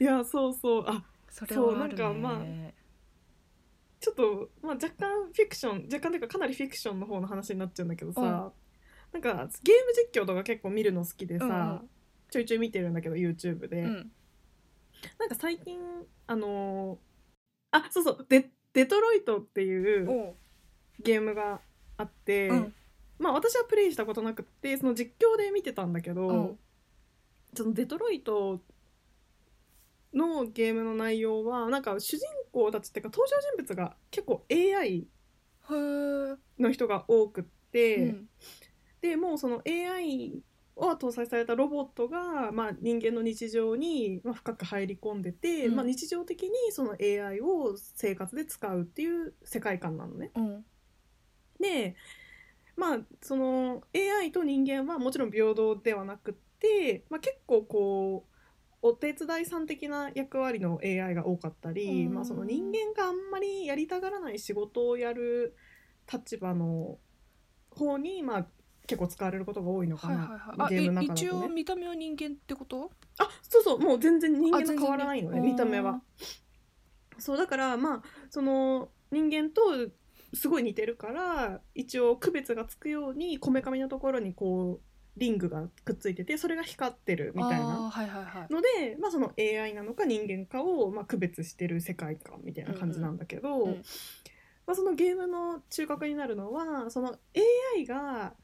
[0.00, 0.84] いやそうそう。
[0.86, 1.78] あそれはね。
[1.80, 2.42] なんかまあ
[4.00, 8.26] ちょっと、まあ、若干フィクション若干というかかなりフィクションの方の話になっちゃうんだけどさ、うん。
[8.26, 11.90] なんかゲーム実況とか結構見るの好きでさ、うんうん。
[12.30, 14.10] ちょいちょい見てるんだけど YouTube で、うん。
[15.18, 15.78] なんか最近
[16.26, 17.15] あのー
[17.76, 18.26] あそうそう。
[18.28, 20.34] デデトロイトっていうおう。
[21.02, 21.60] ゲームが
[21.96, 22.74] あって、うん。
[23.18, 26.58] まあ私はプレイしたことなくってその実況で見てたんだけど、うん。
[27.54, 28.60] そのデトロイト
[30.14, 36.36] のゲームの内容はなんか主人公たちっていうか登場人物が結構 AI へー。
[36.58, 38.28] の人が多くって、うん。
[39.00, 40.42] でもうその AI
[40.76, 45.76] を搭載されたロボットが、まあ、人間の日常に、まあ、深く入り込んでて、うん。
[45.76, 50.30] まあ、日常的にその AI を生活で使うっていう世界観なのね。
[50.34, 50.64] うん。
[51.58, 51.96] で
[52.76, 58.36] まあその AI と人間はもちろん平等ではなくって、まあ、結構こう
[58.82, 62.14] お手伝いさん的な役割の AI が多かったり、うん。
[62.14, 65.56] まあ、その人間があんまりやりたがらない仕事をやる
[66.12, 66.98] 立場の
[67.70, 68.46] 方に、まあ、
[68.86, 70.40] 結構使われることが多いのかはいな、はいはい。
[70.58, 71.30] あゲームのえ一。
[71.30, 72.90] 応見た目は人間ってこと？
[73.18, 73.78] あそうそう。
[73.78, 76.00] もう全然人間と変わらないのねね見た目は。
[77.18, 79.62] そうだからまあその人間と
[80.34, 88.52] すごい似てるから一応区別がつくようにこめかみのところにこうリングがくっついててそれが光ってるみたいあなーはいはいはい。
[88.52, 93.82] ので、まあ、その AI なのか人間かを、まあ、区別してる世界観みたいな感じなんだけど、うんうん
[94.66, 97.14] まあ、そのゲームの中核になるのはその
[97.76, 98.34] AI が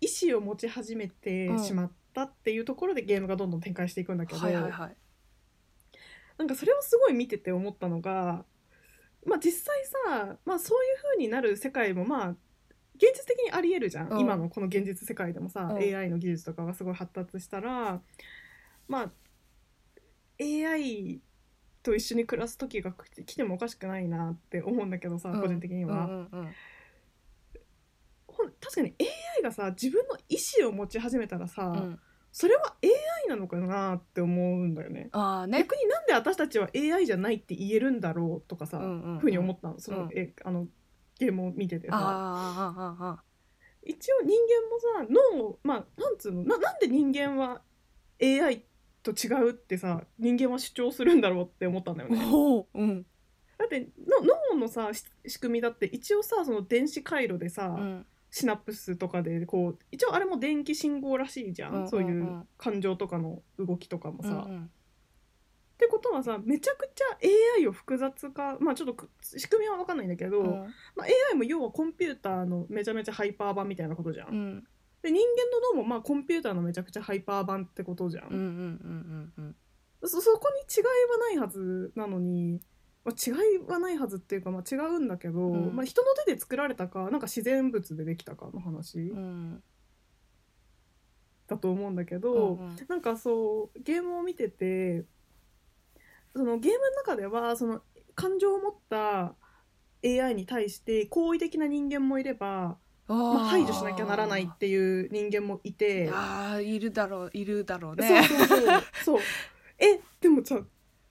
[0.00, 4.96] 意思を持ち始めてしまったっていうところでゲームがどんどん展開していくんだけど、はいはいはい。
[6.38, 8.44] なんかそれをすごい見てて思ったのが、
[9.24, 12.28] まあ、実際さ、まあ、そういう風になる世界もまあ
[12.96, 14.20] 現実的にありえるじゃん、うん。
[14.20, 15.76] 今のこの現実世界でもさ、うん。
[15.76, 18.00] AI の技術とかがすごい発達したら
[18.88, 19.10] まあ
[20.40, 21.20] AI
[21.82, 22.92] と一緒に暮らす時が
[23.24, 25.40] 来てもおかしくないなって思うんだけどさ、うん。
[25.40, 26.54] 個人的には、うんうんうん
[28.66, 28.94] 確かに
[29.38, 32.00] AI がさ自分の意思を持ち始めたらさ、うん。
[32.32, 35.08] それは AI なのかなって思うんだよね。
[35.12, 35.60] ああね。
[35.60, 39.18] 逆になんで私たちは AI じゃないって言えるんだろうとかさ、うんうんうん。
[39.20, 39.78] ふうに思ったの。
[39.78, 40.10] その、うん。
[40.14, 40.66] えあの
[41.18, 43.22] ゲームを見ててさ。
[43.86, 47.62] 一応人間もさ脳をまあなんつうのななんで人間は
[48.20, 48.64] AI
[49.02, 52.66] と違うってさ人間は主張するんだろうって思ったんだよーね。
[52.74, 53.06] うん。
[53.56, 54.20] だっての
[54.52, 64.44] 脳のさし仕組みだって一応さその電子回路でさ、うんシナプスとかでこう一応あれも電気信号らしいじゃん、うんうんうんそういう感情とかの動きとかもさ。
[64.46, 64.70] うんうん
[65.76, 67.04] ってことはさめちゃくちゃ
[67.58, 70.46] AI を複雑化まあちょっとく仕組みは分かんないんだけど、うん
[70.96, 74.28] まあ、AI も要はコンピューターのめちゃめちゃハイパー版みたいなことじゃん。
[74.28, 74.64] うん
[75.02, 78.24] で人間の脳もまあコンピューターのめちゃくちゃハイパー版ってことじゃん。
[80.02, 82.60] そこに違いはないはずなのに、
[83.06, 85.76] まあ、違いはないはずっていうか、まあ、違うんだけど、うん。
[85.76, 89.62] まあ、人の手で作られたかなんか自然物でできたかの話うん。
[91.46, 92.76] だと思うんだけうど、んうん。
[92.88, 95.04] なんかそうゲームを見てて
[96.34, 97.80] そのゲームの中ではその
[98.16, 99.36] 感情を持った
[100.02, 102.76] AI に対して好意的な人間もいれば、
[103.08, 106.10] あまあ、ー排除しなきゃならないっていう人間もいて。
[106.12, 108.82] あーいるだろういるだろうそうねそうそう。
[109.04, 109.20] そう。
[109.78, 110.58] えでもさ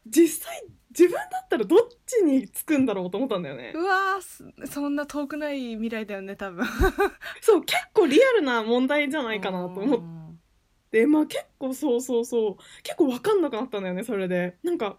[0.07, 0.63] 実際
[0.97, 3.73] 自分だったらどっちにつくんだろうと思ったんだよね。
[3.75, 6.65] うわーすそんな遠くない未来だよね多分。
[7.41, 9.99] そう結構リアルな問題じゃないかなと思っ
[10.91, 11.05] て。
[11.05, 12.57] まあ結構そうそうそう。
[12.81, 14.57] 結構分かんなくなったんだよねそれで。
[14.63, 14.97] なんか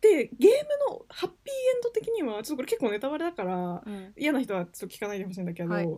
[0.00, 0.52] でゲー
[0.90, 4.12] ムのハッピーエンド的にはちょっとこれ結構ネタバレだからうん。
[4.16, 5.88] 嫌な人はちょっと聞かないでほしいんだけど、はい。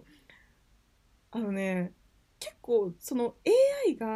[1.32, 1.92] あのね
[2.38, 3.36] 結構その
[3.86, 4.06] AI が、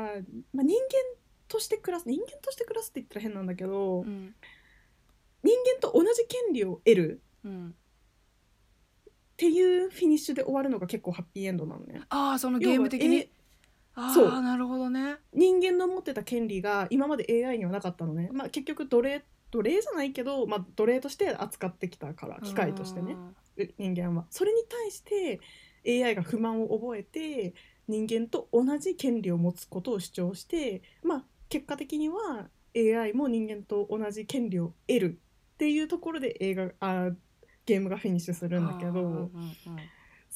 [0.55, 1.23] まあ、人間
[1.55, 4.35] として暮らす人間として暮らすって言ったら変なんだけど、うん。
[5.45, 7.69] 人間と同じ権利を得るうん。
[7.69, 7.73] っ
[9.37, 12.01] ていうフィニッシュで終わるのが結構ハッピーエンドなのね。
[12.09, 13.29] ああそのゲーム的に？
[14.12, 14.43] そう。
[14.43, 15.17] なるほどね。
[15.33, 23.17] 人間の持ってた権利が今まで AI にはなかったのね、まあ、結局奴隷奴隷じゃないけど、まあ、奴隷として扱ってきたから機械としてね。
[23.59, 24.27] う人間は。
[24.31, 25.40] それに対して
[26.05, 27.55] AI が不満を覚えて
[27.87, 35.20] 人間と同じ権利を持つことを主張してまあ結果的には AI も人間と同じ権利を得る
[35.54, 37.11] っていうところで映画あ
[37.66, 39.30] ゲームがフィニッシュするんだけど、うんうんうん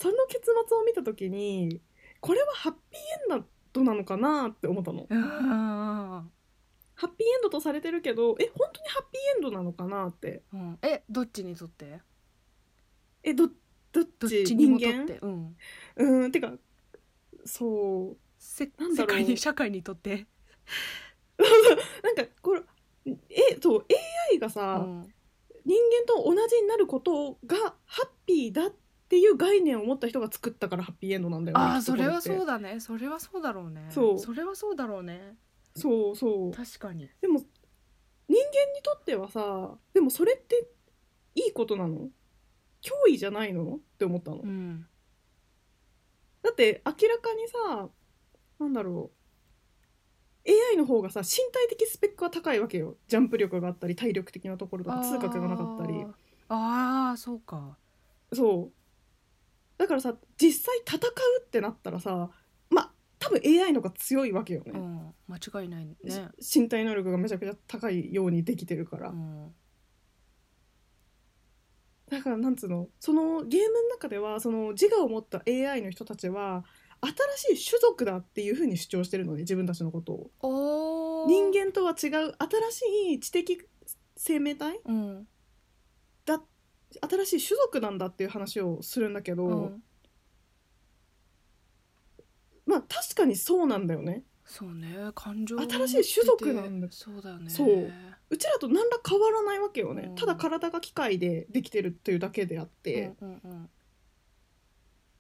[0.01, 1.81] その結末を見た時に
[2.21, 5.09] これはハッピーエンドなのかなって思ったの。
[5.11, 10.43] ハッピーエンドとされてるけどえ本当にハッピーエンドなのかなって。
[10.53, 10.79] うん。
[10.83, 11.99] えどっちにとって？
[13.25, 14.09] えどどっち？
[14.21, 15.19] どっちにも人間とって？
[15.21, 15.57] うん。
[15.97, 16.53] うんてか
[17.45, 18.17] そう。
[18.39, 19.17] せなんだろう。
[19.19, 20.29] 世界に社会にとって？
[22.03, 22.63] なんかこれ
[23.31, 23.87] えそう
[24.33, 25.13] AI がうさ、ん。
[25.65, 25.77] 人
[26.07, 28.73] 間と同じになることがハッピーだっ
[29.09, 32.81] ていう概念を持った人が作ったからハッピーエンドなんだよねあそれはそうだね。
[32.81, 33.87] それはそうだろうね。
[33.91, 34.19] そう。
[34.19, 35.37] それはそうだろうね。
[35.77, 36.53] そうそう。
[36.53, 37.09] 確かに。
[37.21, 40.69] でも人間にとってはさでもそれって
[41.35, 42.11] いいことなの？
[42.83, 43.77] 脅威じゃないの？
[43.77, 44.87] って思ったの、うん。
[46.43, 47.89] だって明らかにさ
[48.61, 49.18] なんだろう
[50.49, 52.97] AI の方がさ身体的スペックは高いわけよ。
[53.07, 56.05] ジャンプ力があったり体力的なところとか通覚がなかったり。
[56.49, 57.77] あーあーそうか。
[58.33, 58.73] そう。
[59.77, 61.11] だからさ実際戦う
[61.43, 62.31] ってなったらさ
[62.71, 65.15] まあ多分 AI の方が強いわけよね、うん。
[65.29, 65.97] 間違いないね。
[66.41, 69.55] し身体能力がめちゃくちゃ高いようにできてるから、うん。
[72.11, 72.89] だからなんつうの？
[72.99, 76.65] そのゲームの中ではその自我を持った AI の人たちは
[77.01, 81.27] 新しい種族だっていうふうに主張してるので自分たちのことを。
[81.29, 83.67] 人間とは違う新しい知的
[84.17, 85.29] 生命体うん。
[86.25, 86.41] だ
[87.27, 89.83] 新しい種族なんだっていう話をするんだけど、うん。
[92.67, 94.25] まあ確かにそうなんだよね。
[94.45, 96.89] そうね感情を新しい種族なんだ。
[96.91, 97.51] そうだよね。
[97.51, 97.93] そう。
[98.31, 100.15] うちらと何ら変わらないわけよね、うん。
[100.17, 103.71] ただ体が機械でできてるっていうだけであって、っうんうん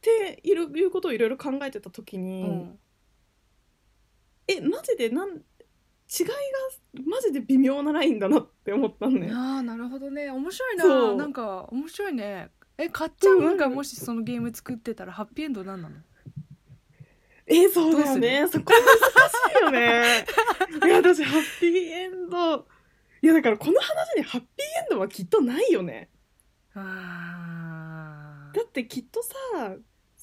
[0.08, 2.78] ているいうことをいろいろ考えてた時うに、んうん。
[4.46, 5.32] えマジでなん違
[6.22, 6.32] いが
[7.04, 9.30] マジで微妙なラインだなって思ったんね。
[9.32, 10.30] ああなるほどね。
[10.30, 11.14] 面白いな。
[11.14, 12.50] なんか面白いね。
[12.78, 13.74] えかっちゃんがうん。
[13.74, 15.96] もしそのゲーム作ってたらハッピーエンドなんなの？
[17.46, 18.46] えそうだよね。
[18.50, 20.24] そこ難しいよね。
[20.86, 22.66] いや私ハッピーエンド。
[23.20, 24.48] いやだからこの話にハッピー
[24.84, 26.10] エンドはきっとないよね。
[26.74, 29.34] あだってきっとさ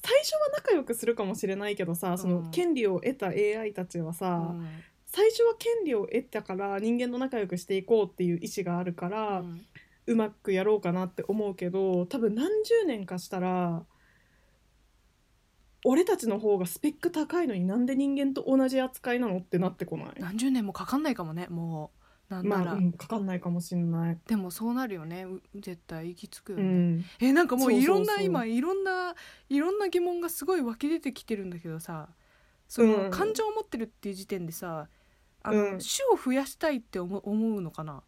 [0.08, 4.68] 最初は仲良くするかもしれないけどさそのうん権利を得た AI たちはさ、うん。
[5.08, 9.46] 最初は権利を得たから人間と仲良くしていこうっていう意思があるから、う
[10.08, 13.84] うんまくやろうかなって思うけど多分何十年かしたら
[15.84, 20.08] 俺たちの方がスペック高いのになんで人間と同じ扱いなのってなってこない？
[20.20, 21.95] 何十年もかかんないかもねもう
[22.30, 24.20] なんなら、まあ、うん、かかんないかもしんない。
[24.28, 25.26] でもそうなるよね。
[25.26, 29.16] う絶対行き着くようね、ん、えなんかもういろんなそう今いろんな
[29.50, 32.10] いろんな疑問がすごい湧き出てきてるんだけどさ
[32.68, 33.12] その、うん。
[33.12, 34.88] 感情を持ってるっていう時点でさ
[35.44, 35.80] あの、うん。
[35.80, 38.02] 種を増やしたいって思思うのかな？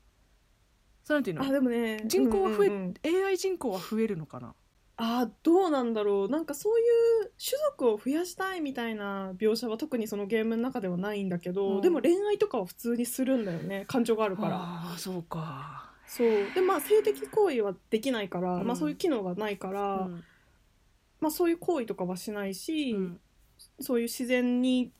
[1.03, 2.03] そうなんていうあのでもね。
[2.05, 3.25] 人口は増え、うんうんうん。
[3.25, 4.55] AI 人口は増えるのかな？
[4.99, 6.29] あどうなんだろう。
[6.29, 6.83] なんかそうい
[7.25, 11.81] う種族を増やしたいみたいな描写は特にそのゲームの中ではないんだけど、うん。
[11.81, 13.85] でも恋愛とかは普通にするんだよね。
[13.87, 14.55] 感情があるから。
[14.55, 16.27] ああそうか、そう。
[16.55, 18.67] でまあ性的行為はできないから、うん。
[18.67, 20.23] まあ、そういう機能がないから、うん。
[21.21, 23.19] まあ、そういう行為とかはしないし、うん。
[23.79, 24.91] そういう自然に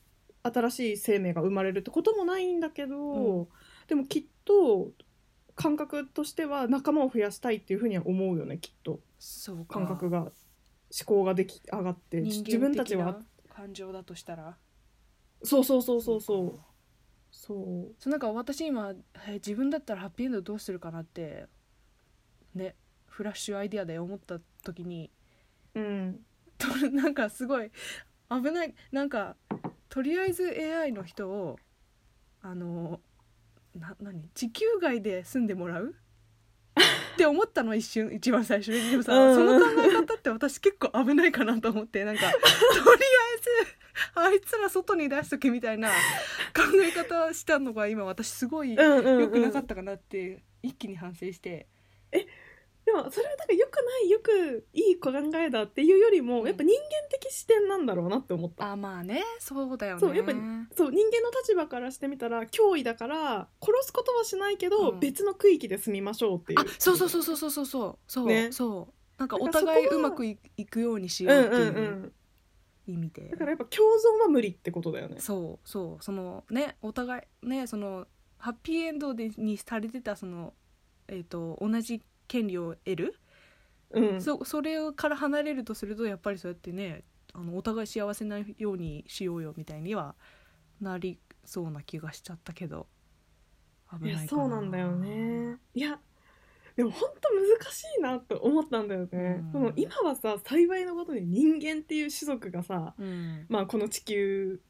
[0.44, 3.48] 新しい生命が生まれるってこともないんだけど、うん。
[3.88, 4.92] でもきっと
[5.56, 9.74] 感覚としては仲間を増やしたいっていうふうには思うよねきっとそうか。
[9.78, 10.30] 感覚が思
[11.04, 13.20] 考ができ上がって自分たちは。
[13.54, 14.56] 感情だとしたら。
[15.42, 16.50] そうそうそうそうそう。
[16.56, 16.64] か。
[17.30, 17.94] そう。
[17.98, 18.94] そうなんか私今
[19.26, 21.46] え自分だったらハッピーエンドどうするかなって
[22.54, 22.74] ね
[23.06, 25.10] フラッシュアイデアで思った時に
[25.74, 26.20] うん。
[26.58, 27.70] となんかすごい
[28.30, 29.36] 危ないなんか
[29.88, 31.58] とりあえず AI の人を
[32.42, 33.00] あの
[33.74, 35.94] な何地球外で住んでもらう
[36.78, 38.90] って思ったの一瞬一番最初に。
[38.90, 39.34] でもさ、うん。
[39.34, 42.04] その考え方って私結構危ないかなと思って。
[42.04, 43.78] なんかとりあえず
[44.14, 51.66] あいつら外に出しとけみたいな考え方したのが今私すごい良くなかったかなって一気に反省して、
[52.88, 56.46] でもそれはなんかよくないよくいい考えだっていうよりも、うん。
[56.46, 58.72] やっぱ人間的視点なんだろうなって思った。
[58.72, 60.00] あまあねそうだよね。
[60.00, 65.00] そうやっぱそう人間の立場からしてみたら脅威だから殺すことはしないけど、うん。
[65.00, 66.60] 別の区域で住みましょうっていう。
[66.60, 67.98] あそうそうそうそうそうそうそう。
[68.06, 68.94] そう、ねそう。
[69.18, 72.12] なんかお互いうまくいいくようにしうんようっていううんうん
[72.86, 75.16] 意味で、だからやっぱ共存は無理ってことだよね。
[75.18, 76.02] そうそう。
[76.02, 78.06] そのねお互いねその
[78.38, 80.54] ハッピーエンドでにされてたその、
[81.08, 83.14] えー、と同じ権利を得る、
[83.90, 84.22] うん。
[84.22, 87.02] そそれから離れるとするとやっぱりそうやってね
[87.32, 90.14] あのお互い幸せなようにしようよみたいには
[90.80, 92.86] なりそうな気がしちゃったけど。
[94.00, 94.24] 危いやな。
[94.24, 95.56] いそうなんだよね。
[95.74, 95.98] いや
[96.76, 99.52] でも本当難しいなと思ったんだよね、うん。
[99.52, 103.46] その今はさ幸いのことに人間っていう種族がさ、うん。
[103.48, 104.60] まあ、この地球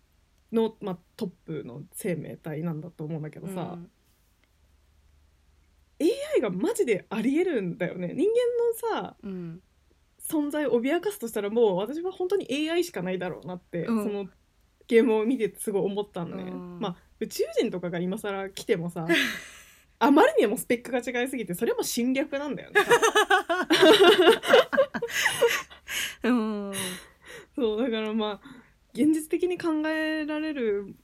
[0.52, 3.90] の、まあ、トップの生命体なんだと思うんだけどさ、うん
[6.38, 8.12] AI がマジでありえるんだよね。
[8.14, 8.28] 人
[8.90, 9.62] 間のさうん
[10.20, 14.04] 存在を脅かすとしたらもう私は本当に AI しかないだろうなって、うん。
[14.04, 14.26] その
[14.86, 16.78] ゲームを見てすごい思ったんね、うん。
[16.80, 19.06] まあ宇宙人とかが今更来てもさ
[20.00, 22.80] あまりにもスペックが違いすぎてそれも侵略なんだよね。
[26.24, 26.72] うん。
[27.54, 28.48] そうだからまあ
[28.92, 30.94] 現実的に考えられる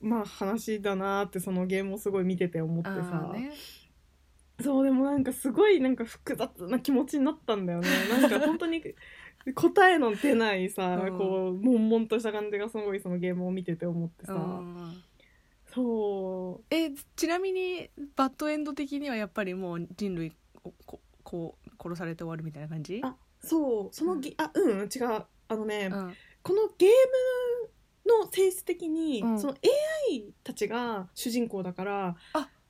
[0.00, 3.52] まあ話だなってそのゲームをすごい見てて思ってあさ、ーね
[4.62, 7.88] そうでもなんかすごいなんか複雑な気持ちになったんだよね。
[8.08, 8.82] なんか本当に
[9.54, 11.18] 答えの出ないさ、うん。
[11.18, 15.02] こう悶々とした感じがすごいそのゲームを見てて思ってさ、うん。
[15.74, 16.74] そう。
[16.74, 20.32] えちなみにバッドエンド的にはやっぱりもう人類
[20.64, 23.00] をここう殺されて終わるみたいな感じ？
[23.04, 23.94] あそう。
[23.94, 25.24] そのゲ、あうん違う。
[25.48, 26.14] あのね、うん。
[26.42, 26.88] このゲー
[28.08, 29.38] ムの性質的に、うん。
[29.38, 29.54] その
[30.10, 32.16] AI たちが主人公だから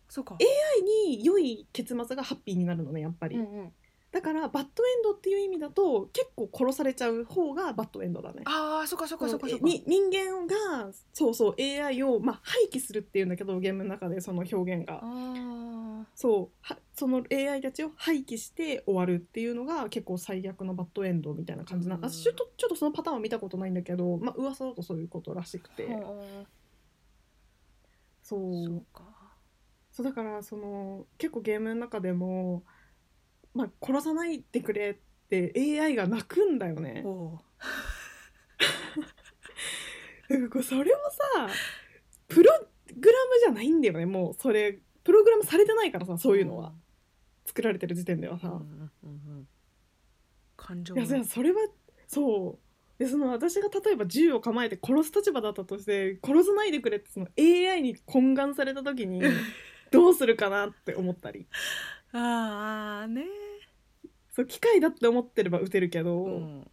[0.09, 0.37] そうか。
[0.41, 3.73] AI に良い結末がハッピーになるのねやっぱり、うんうん。
[4.13, 8.43] だからバッドエンドっていう意味だと結構殺されちゃう方がバッドエンドだね。
[8.47, 9.65] ああそっかそっかそっかそっか。
[9.67, 15.01] に人間がそうそう AI を、まあ、廃棄するっていうんだけどゲームの中でその表現が。
[15.03, 25.89] あそうはその AI たちを廃棄して終わるっていうのが結構最悪のバッドエンドみたいな感じな、うん私ちょっとちょっとそのパターンは見たことないんだけど、まあ噂だとそういうことらしくて。
[28.23, 28.83] そう。
[28.95, 29.16] あ
[29.97, 32.65] そうだからその結構ゲームの中でも、
[33.55, 34.97] まあ、殺さないでくれっ
[35.31, 37.03] て AI が泣くんだよね。
[40.29, 41.49] それもさ
[42.29, 42.53] プロ
[42.95, 44.81] グラムじゃないんだよねもうそれ。
[45.03, 46.75] プログラムされてないからさそういうのは、
[47.47, 49.49] 作られてる時点ではさ、うんうん
[50.59, 51.61] 感情いやそれは
[52.07, 53.03] そう。
[53.03, 59.23] でその私が例えば銃を構えて殺す立場だったとして殺さないでくれってその AI に懇願された時に
[59.91, 61.47] どうするかなって思ったり。
[62.13, 63.25] ああね。
[64.33, 66.71] そう機械だって思ってれば撃てるけど、うん。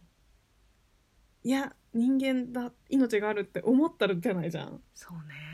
[1.42, 4.82] いや人間だ命があるって思ったら撃てないじゃん。
[4.94, 5.53] そうね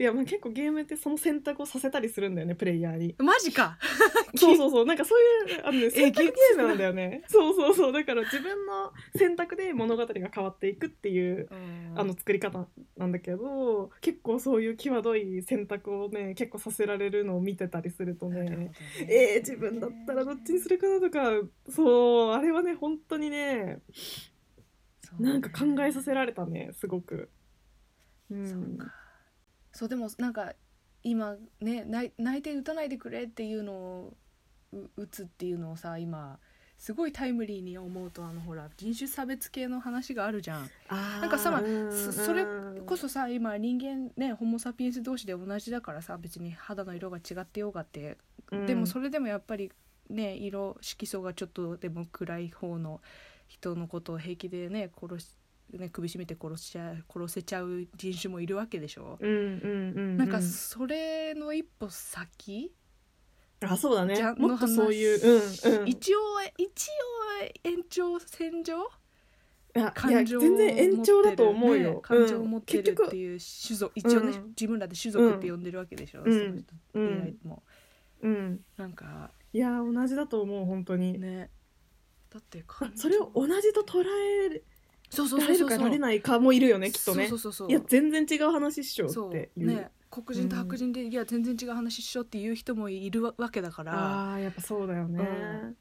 [0.00, 3.14] いやまあ結構ゲームってその選択をさせたりするんだよねプレイヤーに。
[3.18, 3.76] マジか。
[4.34, 4.86] そうそうそう。
[4.86, 7.22] なんかそういうあの、ね、選択ゲームなんだよね。
[7.28, 7.92] そうそうそう。
[7.92, 11.50] だから自分の選択で物語が変わっていくっていう
[11.94, 18.72] あの作り方なんだけど結構そういう際どい選択をね結構させられるのを見てたりするとなるほどね。
[19.00, 23.82] えー、自分だったらどっちにするかなとかそうあれはね本当にね。
[25.18, 27.28] なんか考えさせられたねすごく。
[28.30, 28.99] うん、そうか
[29.72, 30.52] そうでもなんか
[31.02, 34.16] 今ね泣いて打たないでくれっていうのを
[34.72, 36.38] う打つっていうのをさ今
[36.78, 40.70] すごいタイムリーに思うとあのほら人種差別系の話があるじゃん。
[40.88, 41.60] ななんかさまあ
[41.92, 42.46] そそれ
[42.86, 48.16] こそさ今人間ねホモ・サピエンス同士で同じだからさ別に肌の色が違ってようがって、
[48.66, 49.70] でもそれでもやっぱり
[50.08, 53.02] ね色色素がちょっとでも暗い方の
[53.46, 55.28] 人のことを平気でね殺し
[55.78, 62.72] ね首絞めて殺しちゃ殺せちゃう人種もいるわけでしょ、うんうんうんうん、なんかそれの一歩先、
[63.62, 64.16] あそうだね。
[64.16, 65.88] じゃもっとそういううんうん。
[65.88, 66.18] い一応
[66.56, 66.90] 一応
[67.64, 68.88] 延長線上？
[69.94, 76.38] 感情を全然延長だと思うよ、ね感情を持ってるっていう種族、一応ね、うん自分らで種族って呼んでるわけでしょ、うん。
[76.38, 77.22] その人うん。
[77.22, 77.62] AI も。
[78.22, 78.60] うん。
[78.76, 81.50] なんかいや同じだと思う本当に、ね。
[82.32, 82.64] だって
[82.94, 84.04] それを同じと捉
[84.52, 84.62] え
[85.10, 85.68] そうそうらそうそう。
[85.68, 87.28] れるかられないかもいるよねきっとね。
[87.28, 87.70] そうそうそうそう。
[87.70, 89.66] いや全然違う話っしょっていう。
[89.66, 94.32] ね黒人と白人で、いや全然違う話しようっていう人もいるわけだから。
[94.32, 95.76] あーやっぱそうだよね、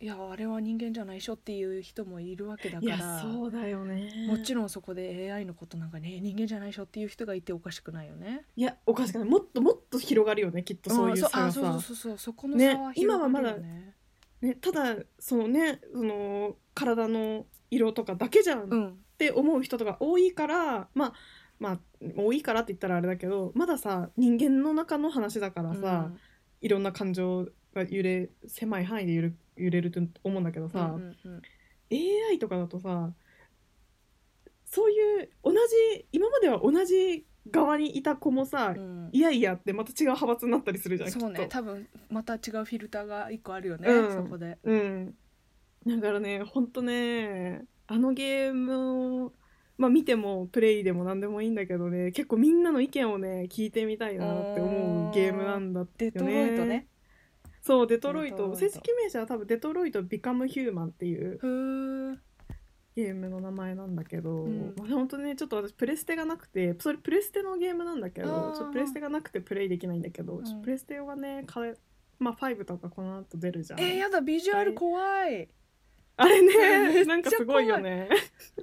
[0.00, 4.26] いやあれは人間じゃないっしょっていう人もいるわけだいやからそうだよね。
[4.26, 8.46] もちろんそこで AI のことなんかね人間じゃないっしょっていう人がいておかしくないよね。
[8.56, 9.28] いやおかしくない。
[9.28, 12.18] もっともっと広がるよねきっとそういう差があそうそうそうそう。
[12.18, 13.94] そこのね差は今はまだ広がるよね。
[14.40, 18.98] ね、ただそのねその体の色とかだけじゃんっうん。
[19.16, 21.12] て思う人とか多いからまあ
[21.60, 21.78] まあ
[22.16, 26.10] 多いからって言ったらあれだけどまださ人間の中の話だからさ、
[26.60, 31.16] いろんな感情が揺れ狭い範囲で揺れ揺れると思うんだけどうんさ、うんうん。
[31.24, 31.42] うん
[31.92, 33.12] AI とかだとさ
[34.64, 39.10] そういう同じ今までは同じ側にいた子もさ、うん。
[39.12, 44.24] いやいやってまた違う派閥になったりするじゃんそうね多分また違うフィルターが一個あるよね、うん。
[44.24, 44.58] そこで。
[44.64, 45.14] うん
[45.86, 49.32] だからねほんとねあのゲームを
[49.76, 56.14] まあ見てもプレイでも何でもいいんだけどね結構みんなの意見をね聞いてみたいなって思うゲームなんだってよね。
[56.14, 56.86] デトロイトね。
[57.60, 58.54] そうデトロイト。
[58.54, 61.38] 正式名称は多分デトロイト・ビカム・ヒューマンっていう
[62.94, 64.74] ゲームの名前なんだけど、うん。
[64.76, 68.52] まあ、本当ねちょっと私プレステがなくてそれプレステのゲームなんだけあどー。
[68.52, 70.62] ちょっとプレステがなくてプレイできないんだけど、うん。
[70.62, 71.46] プレステがね
[72.18, 75.48] まあ5とかこの後出るじゃん、えー、やだビジュアル怖い
[76.16, 78.08] あれね なんかすごいよね。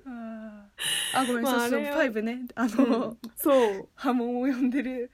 [0.06, 2.47] あごめん、まあそうそうあれは5ね。
[2.56, 3.89] あうの、んそう。
[3.95, 5.12] 波紋を呼んでる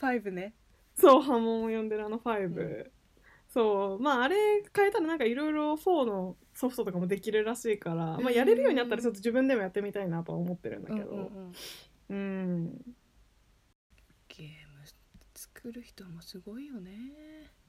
[0.00, 0.54] 5ね。
[0.96, 2.90] そう波紋を呼んでるあの5、うん。
[3.48, 4.02] そう。
[4.02, 4.36] まああれ
[4.74, 11.10] 変えたらなんかいろいろ4のソフトとかもできるらしいから、まあ、やれるようになったらちょっと自分でもやってみたいなとは思ってるんだけど。
[11.10, 11.52] うんうんうん。
[12.08, 12.96] うん。
[14.28, 14.84] ゲーム
[15.34, 16.92] 作る人もすごいよね。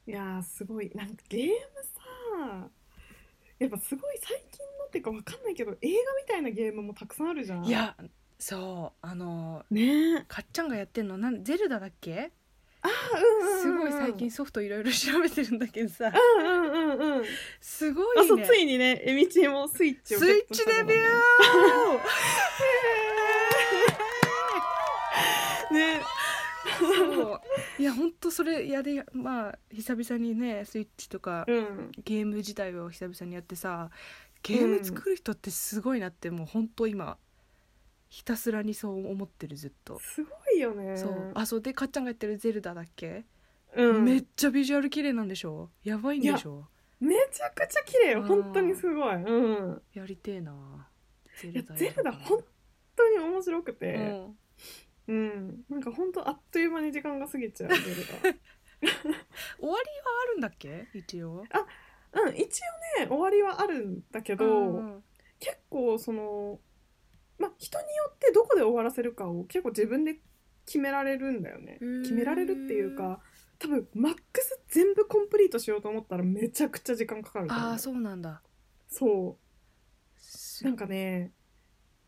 [0.08, 0.92] いやーすごい。
[0.96, 1.54] なんかゲーム
[1.84, 2.70] さ
[3.60, 7.66] やっぱすごい最近のっていうかわかんないけど映画みたいなゲームもたくさんあるじゃん。
[7.66, 7.96] いや
[8.38, 10.18] そうあのね。
[10.20, 12.32] えかっちゃんがやってんのなんゼルダだっけ？
[12.82, 12.92] あう
[13.48, 16.12] んうんうんすごい最近ソフトいろいろ調べてるんだけどさ。
[16.38, 17.26] うんうんうんうん。
[17.62, 18.24] すごいね。
[18.24, 27.42] あそうついにねえみちもスイッチをスイッチデビューねーそう。
[27.82, 31.92] いやほんとそれやでまあ久々にねスイッチとかうん。
[32.04, 33.90] ゲーム自体を久々にやってさ
[34.44, 37.18] ゲーム作る人ってすごいなってもうほんと今
[38.10, 40.96] ひたすらにそう思ってるずっと、すごいよね。
[40.96, 41.32] そう。
[41.34, 41.62] あそう。
[41.62, 43.26] でかっちゃんがやってる「ゼルダ」だっけ、
[43.76, 44.06] うん。
[44.06, 45.70] めっちゃビジュアル綺麗なんでしょ？
[45.84, 46.68] やばいんでしょ？
[47.00, 49.16] めちゃくちゃ綺麗本当にすごい。
[49.16, 49.82] うん。
[49.94, 50.88] やりてえな
[51.42, 52.42] ゼルダゼルダ本
[52.96, 53.96] 当に面白くて。
[53.96, 54.00] う
[54.30, 54.38] ん
[55.08, 55.66] うん。
[55.70, 58.34] なんか本当あっという間に時間が過ぎちゃう 終わ
[59.62, 60.88] りはあるんだっけ？
[60.94, 61.44] 一応。
[62.14, 62.62] うん一
[62.98, 65.04] 応ね終わりはあるんだけど、うん
[65.38, 66.60] 結構その
[67.38, 70.22] まあ人によってどこで終わらせるかを結構自分で
[70.66, 71.78] 決められるんだよね。
[72.04, 73.22] 決められるっていうか
[73.60, 78.42] 多分マックス全部コンプリートしようと思ったらめちゃくちゃ時間かかるああそうなんだ。
[78.88, 79.38] そ
[80.62, 80.64] う。
[80.64, 81.34] なんかね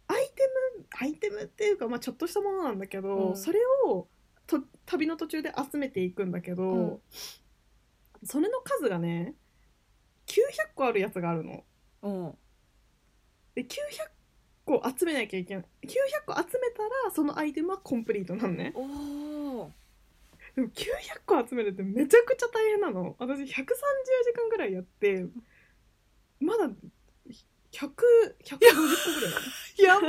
[0.08, 3.38] アイテムアイテムっていうか、まあ、ちょっとしたものなんだけど、うん。
[3.38, 4.08] それを
[4.46, 7.00] と旅の途中で集めていくんだけど、うん。
[8.24, 9.36] それの数がね
[10.28, 11.64] 900個あるやつがあるの。
[12.04, 12.38] うん。
[13.56, 13.68] で900
[14.66, 15.66] 個集めなきゃいけない。
[15.84, 15.88] 900
[16.26, 18.72] 個集めたらそのアイテムはコンプリートなのね。
[18.76, 19.72] おお
[20.56, 23.16] でも900個集めるってめちゃくちゃ大変なの。
[23.20, 25.26] 私130時間ぐらいやって
[26.40, 26.70] まだ
[27.72, 27.90] 100
[28.44, 29.34] 150個ぐらい。
[29.84, 30.08] やば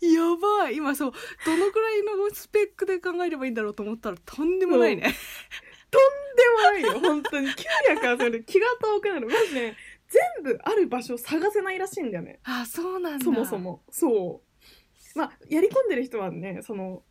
[0.00, 0.12] い。
[0.12, 0.76] やばい。
[0.76, 1.12] 今そう
[1.44, 5.02] どのくらいのスペックで考えればいいんだろうと思ったらとんでもないね。
[5.90, 7.00] でもないよ。
[7.00, 7.48] 本当に。
[7.48, 9.26] 900集める気が遠くなる。
[9.26, 9.76] マジね。
[10.08, 12.40] 全部ある場所を探せないらしいんだよね。
[12.44, 13.24] あそうなんだ。
[13.24, 13.82] そもそも。
[13.90, 15.18] そう。
[15.18, 17.02] まあやり込んでる人はねその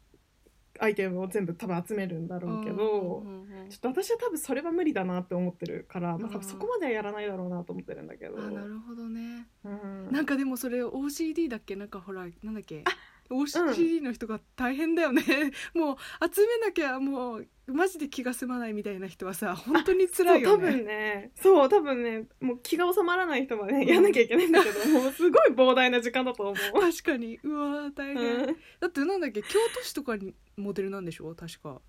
[0.79, 3.23] アイテムを全部多分集めるんだろうけど、
[3.69, 9.47] ちょっと私は多分それは無理だなって思ってるから、まあ、多うん分そこまではやらないだろうなと思ってるんだけど、あなるほどね。
[9.63, 11.75] うん、なんかでもそれ OCD だっけ？
[11.75, 12.83] なんかほらなんだっけ？
[13.29, 15.23] OCD の人が大変だよね、
[15.73, 15.97] もう
[16.33, 20.83] 集めなきゃもうマジで気が済まないみたいな人はさ本当に辛いよそう多分ね。
[20.83, 26.55] ねそう多分ねもう気が収まらない人はねやんなきゃいけないんだけど、 もうすごい膨大な時間だと思う。
[26.79, 27.39] 確かに。
[27.43, 28.57] うわー大変、うん。
[28.79, 31.35] だってなんだっけ京都市とかにモデルなんでしょ？
[31.35, 31.81] 確か。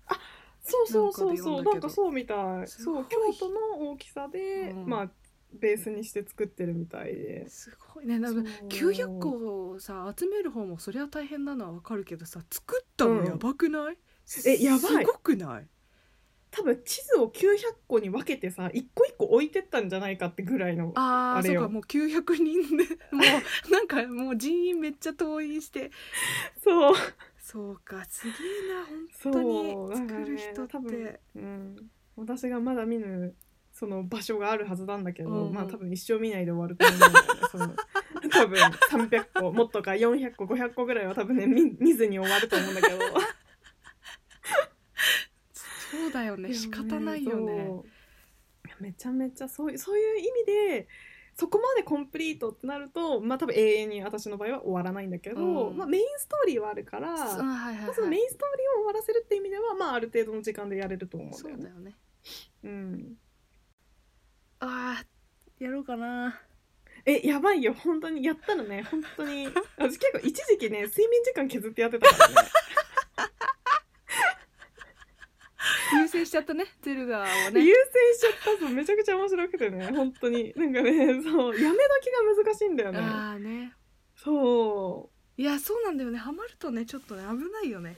[0.61, 1.63] そうそうそうそう。
[1.63, 2.67] なんかそうみたい。
[2.67, 4.85] そう京都の大きさで、うん。
[4.85, 5.11] まあ
[5.53, 7.49] ベースにして作ってるみたいで。
[7.49, 8.19] すごいね。
[8.19, 8.69] なんかそう。
[8.69, 13.97] 900個をさ集める方もそりゃ大変なのはわかるけどさ作ったのやばくない、
[14.45, 14.79] えやばい。
[14.79, 15.67] すごくない？
[16.51, 23.21] 多分地図を900個に分けてさ一個一個置いてったんじゃないかってぐらいのあーあそうかもう900人でも
[23.67, 25.91] うなんかもう人員めっちゃ登院して。
[26.63, 26.95] そう。
[27.41, 28.33] そうかすげえ
[28.73, 28.85] な
[29.23, 33.33] 本当に作る人って、多分うん、私がまだ見ぬ
[33.79, 35.53] その場所があるはずなんだけど、うんうん。
[35.53, 37.19] まあ多分一生見ないで終わると思うんだよね。
[37.49, 37.73] その
[38.29, 42.99] 多分300個もっとか400個500個ぐらいは多分ね見見ずに終わると思うんだけど。
[45.91, 46.53] そうだよね。
[46.53, 47.81] 仕方ないよね。
[48.81, 50.87] めちゃめちゃそういうそういう意味で
[51.35, 55.77] そこまでコンプリートってなるとまあ多分永遠に私の場合は終わらないんだけど、うん。
[55.77, 61.55] まあ、メインストーリーはあるから、そのメインストーリーを終わらせるって意味では、まあ、ある程度の時間でやれると思うんだよね。
[61.55, 61.95] そうだよね。
[62.63, 63.17] うん、
[64.59, 66.41] あーやろうかな。
[67.05, 67.73] えやばいよ。
[67.73, 68.23] 本当に。
[68.23, 68.83] やったらね。
[68.83, 69.47] 本当に。
[69.77, 72.35] 私結構一時期ね睡眠時間削ってやってたからね。
[76.09, 79.87] 先しちゃったねゼルダを優ね先しちゃったそうめちゃくちゃ面白くてね。
[79.87, 80.53] 本当に。
[80.55, 82.99] なんかねそうやめ時が難しいんだよね。
[82.99, 83.73] ああね。
[84.15, 86.17] そいやそうなんだよね。
[86.17, 87.95] ハマるとねちょっとね危ないよね。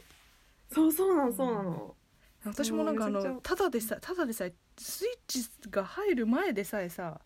[0.71, 1.95] うそうそうなのそうなの。
[2.43, 7.19] 私もなんかあのただでさただでさえスイッチが入る前でさえさ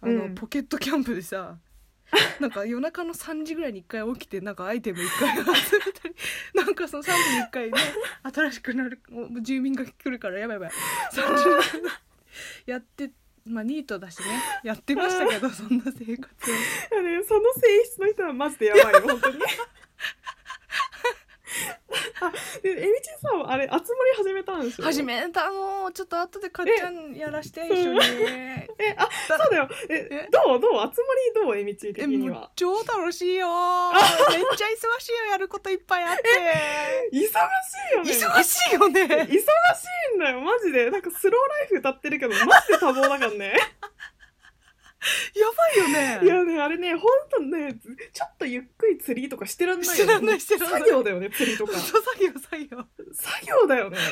[0.00, 0.34] あの、うん。
[0.34, 1.58] ポケットキャンプでさ
[2.40, 6.14] なんか夜中の3時ぐらいに1回起きてなんかアイテム1回集めたり
[6.54, 6.64] な。
[6.70, 7.78] んかその3時に1回ね
[8.32, 9.00] 新しくなる
[9.42, 10.70] 住民が来るからやばいやばい。
[11.12, 13.10] 3時やって
[13.44, 14.26] まあニートだしね。
[14.62, 16.06] やってましたけどそんな生活を。
[16.12, 19.38] いやねその性質の人はマジでやばいよ本当に
[22.62, 23.84] えみちさんはあれ集まり
[24.16, 25.50] 始めたんでしょ始めた。
[25.50, 27.98] のちょっと後でかっちゃんやらして一緒に。
[28.78, 29.68] え あそうだよ。
[29.88, 30.28] ええ？
[30.30, 30.72] どうどう？
[30.72, 30.92] 集まり
[31.34, 32.50] どうえみち的には？
[32.56, 33.48] 超楽しいよ。
[34.30, 36.22] めっちゃ忙しいよやることいっぱいあって。
[37.12, 38.10] 忙しいよね。
[38.10, 39.00] 忙しいよね。
[39.26, 39.34] 忙し
[40.12, 40.90] いんだよマジで。
[40.90, 43.54] なんかスローライフ歌ってるけどマジで多忙だからね
[45.34, 45.88] やばいよ
[46.20, 46.24] ね。
[46.24, 47.76] いやねあれねほんとね
[48.12, 49.96] ちょっとゆっくり釣りとかしてらんないよね。
[49.96, 50.80] してらんないしてらんない。
[50.80, 51.78] 作業だよね釣りとか。
[51.78, 52.66] そう作業作業。
[53.12, 53.98] 作業だよね。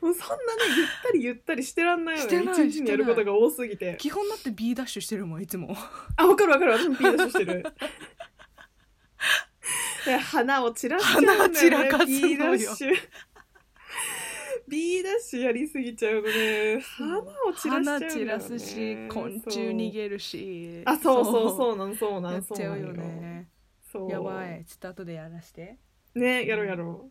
[0.00, 0.42] もうそんなね
[0.76, 2.42] ゆったりゆったりしてらんないよね。
[2.42, 3.96] 一日にやることが多すぎて。
[3.98, 5.76] 基本だって B ダッシュしてるもんいつも。
[6.16, 7.64] あわかるわかる私もピーダッシュしてる。
[10.16, 12.76] 花を散らしちゃうんだよね花散らかすのよ
[14.68, 17.22] B ダッシュやりすぎちゃうとね花を
[17.56, 20.82] 散らしね、花散らすし昆虫逃げるし。
[20.84, 21.56] あそうそうう。
[21.56, 23.46] そうなんそうなやんそうなん
[23.90, 24.10] そう。
[24.10, 24.64] やばい。
[24.66, 25.78] ちょっと後でやらして。
[26.14, 27.10] ねやろうやろ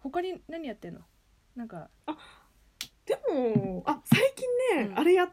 [0.00, 1.00] 他に何やってんの？
[1.56, 1.90] なんか。
[2.06, 2.12] う
[3.06, 4.98] でもあ最近ね、うん。
[4.98, 5.30] あれや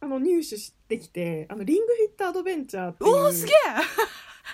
[0.00, 3.10] あの入手してきてあのリングフィットアドベンチャーっていう。
[3.10, 3.52] おおすげ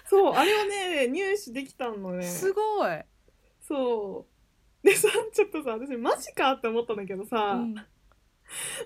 [0.09, 2.27] そうあれをね入手できたのね。
[2.27, 2.61] えすご
[2.93, 3.01] い、
[3.61, 4.36] そう
[4.83, 7.75] でさちょっとさ私マジかって思ったんだけどさ、うん。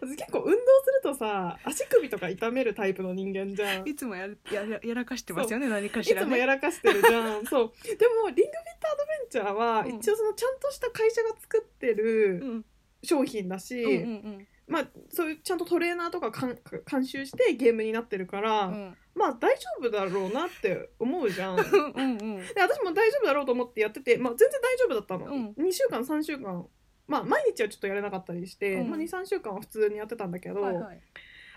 [0.01, 0.63] 私結構運動する
[1.03, 3.87] とさ足首とか痛めるタイプの人間じゃん。
[3.87, 7.45] いいつもやるやややらかしてますよね何かしらつもやねらかしてるじゃん。
[7.47, 7.73] そう。
[7.85, 8.45] でもリングフィッ
[8.81, 9.97] トアドベンチャーはうん。
[9.97, 12.65] 一応そのちゃんとした会社が作ってうるん。
[13.03, 16.57] 商品だし、うんうんまあそういうちゃんとトレーナーとか監
[16.89, 21.57] 監修してゲームになってるから、うんうんまあ大丈夫だろうなって思うじゃん。
[21.57, 22.45] で うんうん。
[22.57, 25.51] 私も大丈夫だろうと思ってやってて、まあ、全然大丈夫だったの、うん。
[25.53, 26.67] 2週間3週間。
[27.07, 28.91] まあ毎日はちょっとやれなかったりして、うん。
[28.91, 31.01] まあ、23週間は普通にやってたんだけど、はいはい。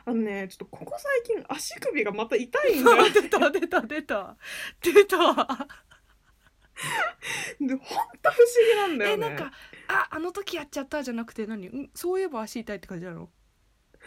[0.05, 4.37] あのねちょっとここ最近足首がまた痛いんだよ 出た出た出た。
[4.81, 5.67] 出た。
[7.61, 9.27] でほんと不思議なんだよね。
[9.27, 9.51] えなんか
[9.87, 11.67] ああの時やっちゃったじゃなくて何？
[11.69, 13.29] うんそういえば足痛いって感じなの？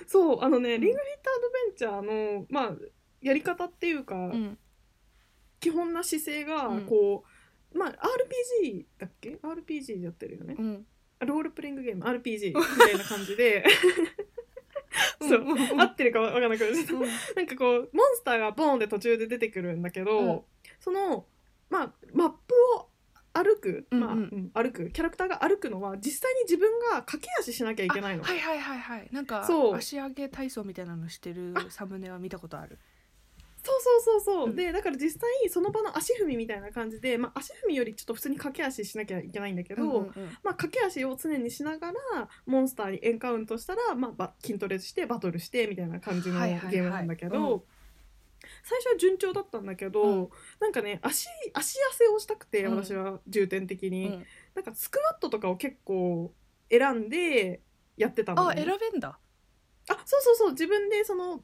[0.06, 0.80] そうあのね、うん。
[0.80, 2.76] リングフィットアドベンチャーのまあ
[3.20, 4.58] やり方っていうか、うん。
[5.60, 6.86] 基本な姿勢がうん。
[6.86, 7.24] こ
[7.74, 7.90] う、まあ
[8.62, 10.56] RPG だっけ？RPG でやってるよね。
[10.58, 10.86] うん。
[11.20, 12.04] ロールプレイングゲーム。
[12.04, 13.64] RPG みたいな感じで。
[15.20, 15.40] そう。
[15.40, 15.48] うん。
[15.50, 15.80] うん。
[15.80, 16.94] 合ってるかわからなくなっちゃった。
[16.94, 17.00] うん。
[17.36, 20.42] なんかこうモンスターがボーンって途中で出てくるんだけど、うん。
[20.78, 21.26] その
[21.68, 22.88] まあマップを
[23.32, 24.18] 歩く、まあうん。
[24.18, 28.24] うんうん歩くキャラクターが歩くのは実際に自分が駆け足しなきゃいけないの。
[28.24, 29.08] あはいはいはいはい。
[29.12, 29.74] なんかそう。
[29.74, 32.78] 足上げ体操みたいなのしてるサムネは見たことある
[33.66, 34.56] そうそうそうそう、うん。
[34.56, 40.12] でだから実際その場の足踏みみたいな感じで、まあ、足踏みよりちょっと普通に駆け足しなきゃいけないんだけど、うんうんうん。
[40.44, 46.74] まあ、駆け足を常にしながらモンスターにエンカウントしたら、まあば、筋トレしてバトルしてみたいな感じのゲはいはいはい。
[46.74, 47.62] ームなんだけど、うん。
[48.62, 50.28] 最初は順調だったんだけど、うん。
[50.60, 52.76] なんかね足足痩せをしたくてうん。
[52.76, 54.26] 私は重点的に、うん。
[54.54, 56.32] なんかスクワットとかを結構
[56.70, 57.60] 選んで
[57.96, 59.18] やってたの、あ選べんだ。
[59.88, 60.50] あそうそうそう。
[60.52, 61.42] 自分でその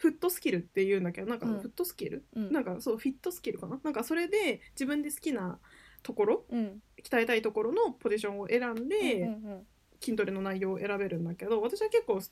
[0.00, 1.60] フットスキルっていうんだけどなんかうん。
[1.60, 2.52] フットスキル、うん。
[2.52, 3.78] なんかそうフィットスキルかな？
[3.84, 5.58] なんかそれで自分で好きな
[6.02, 6.82] ところうん。
[7.04, 9.66] 鍛えたいところのポジションを選んで、うんうん
[10.02, 12.22] 筋トレの内容を選べるんだけど私は結構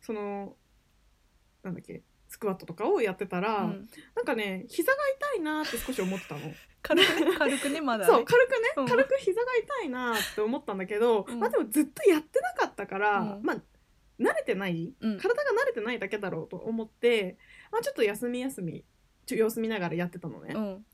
[0.00, 0.56] その
[1.62, 3.70] なんだっけスクワットとかをやってたら、うん。
[3.72, 4.98] うんなんかね膝が
[5.34, 6.40] 痛いなって少し思ってたの。
[6.80, 7.36] 軽くね？
[7.38, 7.80] 軽くね？
[7.82, 8.10] まだね。
[8.10, 8.88] そう軽くね、うん。
[8.88, 11.40] 軽く膝が痛いなって思ったんだけど、うん。
[11.40, 13.42] まあでもずっとやってなかったから、うん。
[13.42, 13.56] まあ
[14.20, 15.18] 慣れてないうん。
[15.18, 17.36] 体が慣れてないだけだろうと思って、
[17.72, 18.84] まあ、ちょっと休み休み
[19.26, 20.84] ちょ様子見ながらやってたのね、うん。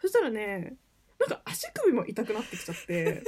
[0.00, 0.76] そしたらね
[1.18, 3.22] なんか足首も痛くなってきちゃって。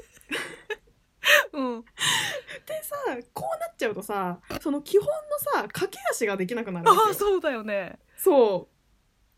[1.53, 1.85] うん。
[2.67, 2.97] でさ
[3.33, 7.99] こうなっちゃうとさその基本のさ駆け足ができなくなるあそうだよね。
[8.17, 8.69] そ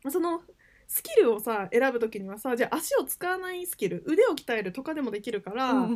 [0.04, 0.10] う。
[0.10, 0.42] その
[0.86, 5.88] スキルをさ選ぶ時にはさじゃあ足を使わないスキル腕を鍛えるとかでもできるから、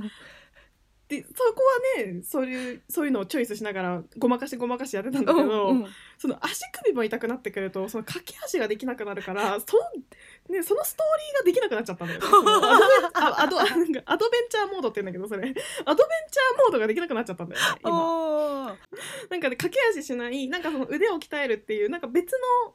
[1.12, 1.60] でそこ
[1.98, 5.86] はねそういうそういうのをチョイスしながらごまかしごまかしやってたんだけど、うんうん。
[6.16, 9.76] その足首も痛くなってくるとその駆け足ができなくなるからそ,、
[10.48, 12.26] ね、そのストーリーができなくなっちゃったんだよね。
[12.32, 15.42] アドベンあアドなんかアドベンチャーモードって言うんだけどそれ。
[15.44, 15.54] アドベン
[16.30, 18.78] チャーモードができなくなっちゃったんだよね今。
[19.28, 22.74] なんかね駆け足しないなんかその腕を鍛えるっていうなんか別の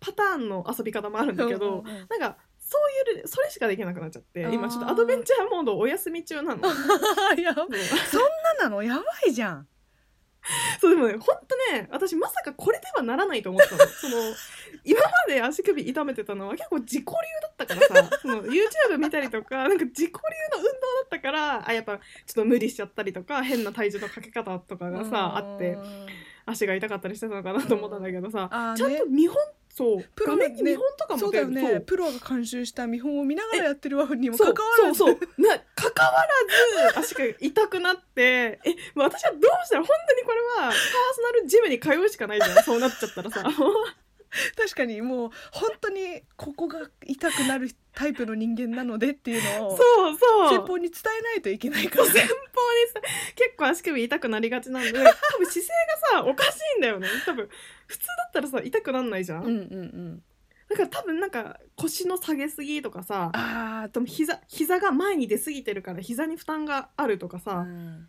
[0.00, 2.06] パターンの遊び方もあるんだけど、うんうんうん。
[2.08, 2.38] なんか
[2.68, 2.76] そ
[3.14, 6.66] ういうそれしかできなくなっちゃって今ちょっとアドベンチャーモードお休み中なの。
[7.40, 8.20] やばそん
[8.58, 8.82] ななの？
[8.82, 9.68] やばいじゃん。
[10.80, 13.86] そうでもねほんとね私まさかこれではならないと思ってたの。
[13.86, 14.16] その
[14.84, 17.12] 今まで足首痛めてたのは結構自己流
[17.42, 18.18] だったからさ。
[18.22, 25.78] その YouTube 見たりとかなんか自己流の運動だったからあやっぱちょっと無理しちゃったりとか変な体重のかけ方とかがさあって
[26.46, 29.36] 足が痛かったりしてたのかなと思ったんだけどさちゃんねと見本
[29.76, 30.02] そう。
[30.14, 31.80] プロね見本とかもそうね。
[31.80, 34.98] プロが監修した見本を見ながらやってるわにもかかわらず。
[34.98, 35.42] そうそう。
[35.42, 36.12] な関わ
[36.86, 38.22] らず足が痛くなって。
[38.22, 38.58] え
[38.94, 42.64] 私はどうしたら本当にこれはパーソナルジムに通うしかないじゃん。
[42.64, 43.44] そうなっちゃったらさ
[44.56, 50.50] 確かにもう本当にここが痛くなるタイプの人間なのでっていうのをそうそう。
[50.50, 52.04] 先方に伝えないといけないから。
[52.06, 53.00] 先方にさ
[53.34, 55.60] 結構足首痛くなりがちなんで 多分姿勢
[56.12, 57.08] がさおかしいんだよね。
[57.24, 57.48] 多分
[57.86, 60.22] 普通だったらさ痛くなんないじゃん、うんうんうん。
[60.68, 68.08] だから多分なんか腰の下げすぎとかさああと膝膝が前に出過ぎてるから膝に負担があるとかあ、さ、うん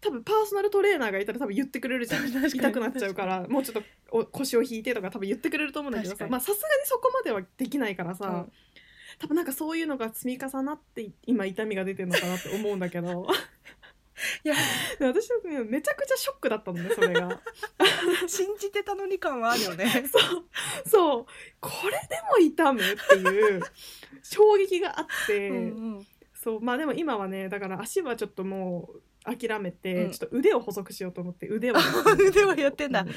[0.00, 2.28] 多分パーソナルトレーナーがいたら多分言ってくれるじゃん。
[2.28, 8.52] 痛くなっちゃうからもうちょっとお腰を引いてとか多分言ってくれると思うんだけどさまあさすがにそこまではできないからさ、うん。
[9.18, 13.26] 多分なんかそういうのが積み重なって今痛みが出てるのかなって思うんだけど。
[14.44, 14.54] いや。
[14.98, 17.40] で私はねめちゃくちゃショックだったのねそれが。
[18.26, 20.04] 信じてたのに感はあるよね。
[20.12, 20.44] そう。
[20.88, 21.26] そう。
[21.60, 23.62] これでも痛むっていう
[24.22, 25.60] 衝撃があって、うんう
[25.98, 26.06] ん
[26.46, 30.10] そうまあでも今はねだから足はちょっともう諦めて、うん。
[30.12, 31.74] ちょっと腕を細くしようと思って腕を
[32.28, 33.02] 腕をやってんだ。
[33.02, 33.08] うん。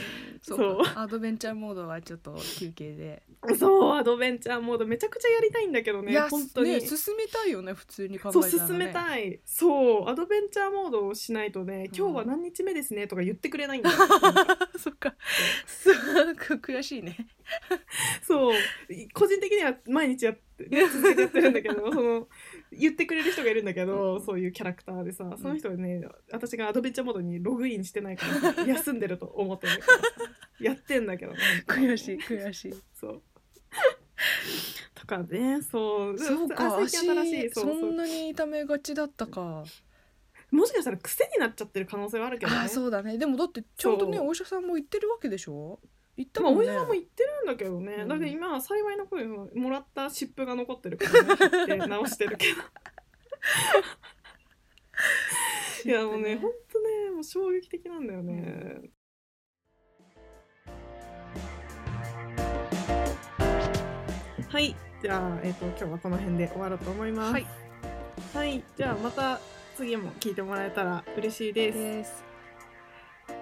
[0.41, 0.81] そそう。
[0.95, 3.21] アドベンチャーモードはちょっと休憩で、
[3.57, 4.87] そうアドベンチャーモード。
[4.87, 9.39] めちゃくちゃやりたいんだけどねいや本当に、ね進めたいよね普通に考えたら、ね、そう進めたい。
[9.45, 13.95] そうアドベンチャーモードをしないとね今日は何日目ですねとか言ってくれないんだよ、
[14.79, 15.15] そっか。
[15.67, 15.95] そう。
[16.59, 17.27] 悔しいね。
[18.23, 18.55] そう。
[19.13, 22.27] 個人的には毎日やって、ね、続けてやってるんだけどその
[22.71, 24.21] 言ってくれる人がいるんだけど、うん。
[24.25, 30.03] そういうキャラクターでさその人はね私がアドベンチャーモードにログインしてないからさ 休んでると思ってるからさ
[30.59, 31.39] やってんだけどね。
[31.67, 32.73] 悔しい悔しい。
[32.93, 33.21] そう。
[34.93, 36.17] とかねそう。
[36.19, 39.63] そうかあ足新しいそんなに痛めがちだったか。
[40.51, 42.57] もしかしたら癖になっちゃってる可能性はあるけどね。
[42.57, 43.17] あーそうだね。
[43.17, 45.79] でもだってちゃんとねお医者さんも言ってるわけでしょ？
[46.19, 46.69] 言ったまあ、もんね。
[46.69, 48.07] お医者さんも言ってるんだけどね、うん。
[48.09, 51.77] だって今は幸いの声ももらった湿布が残ってるからね。
[51.87, 52.61] 直してるけど。
[55.85, 58.81] いやもうねほんとねもう衝撃的なんだよね、
[64.49, 64.75] はい。
[65.01, 67.31] じゃあ、えー、と今日はこの辺で終わろうと思います。
[67.31, 67.45] はい、
[68.33, 69.39] はい、じゃあまた
[69.77, 71.77] 次も聞いてもらえたら嬉しいです。
[71.77, 72.25] です。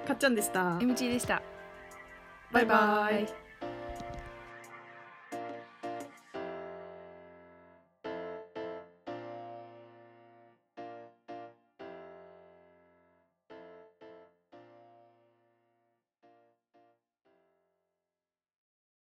[0.06, 0.78] かっちゃんでした。
[0.78, 1.42] MG でした
[2.52, 3.47] バイバイ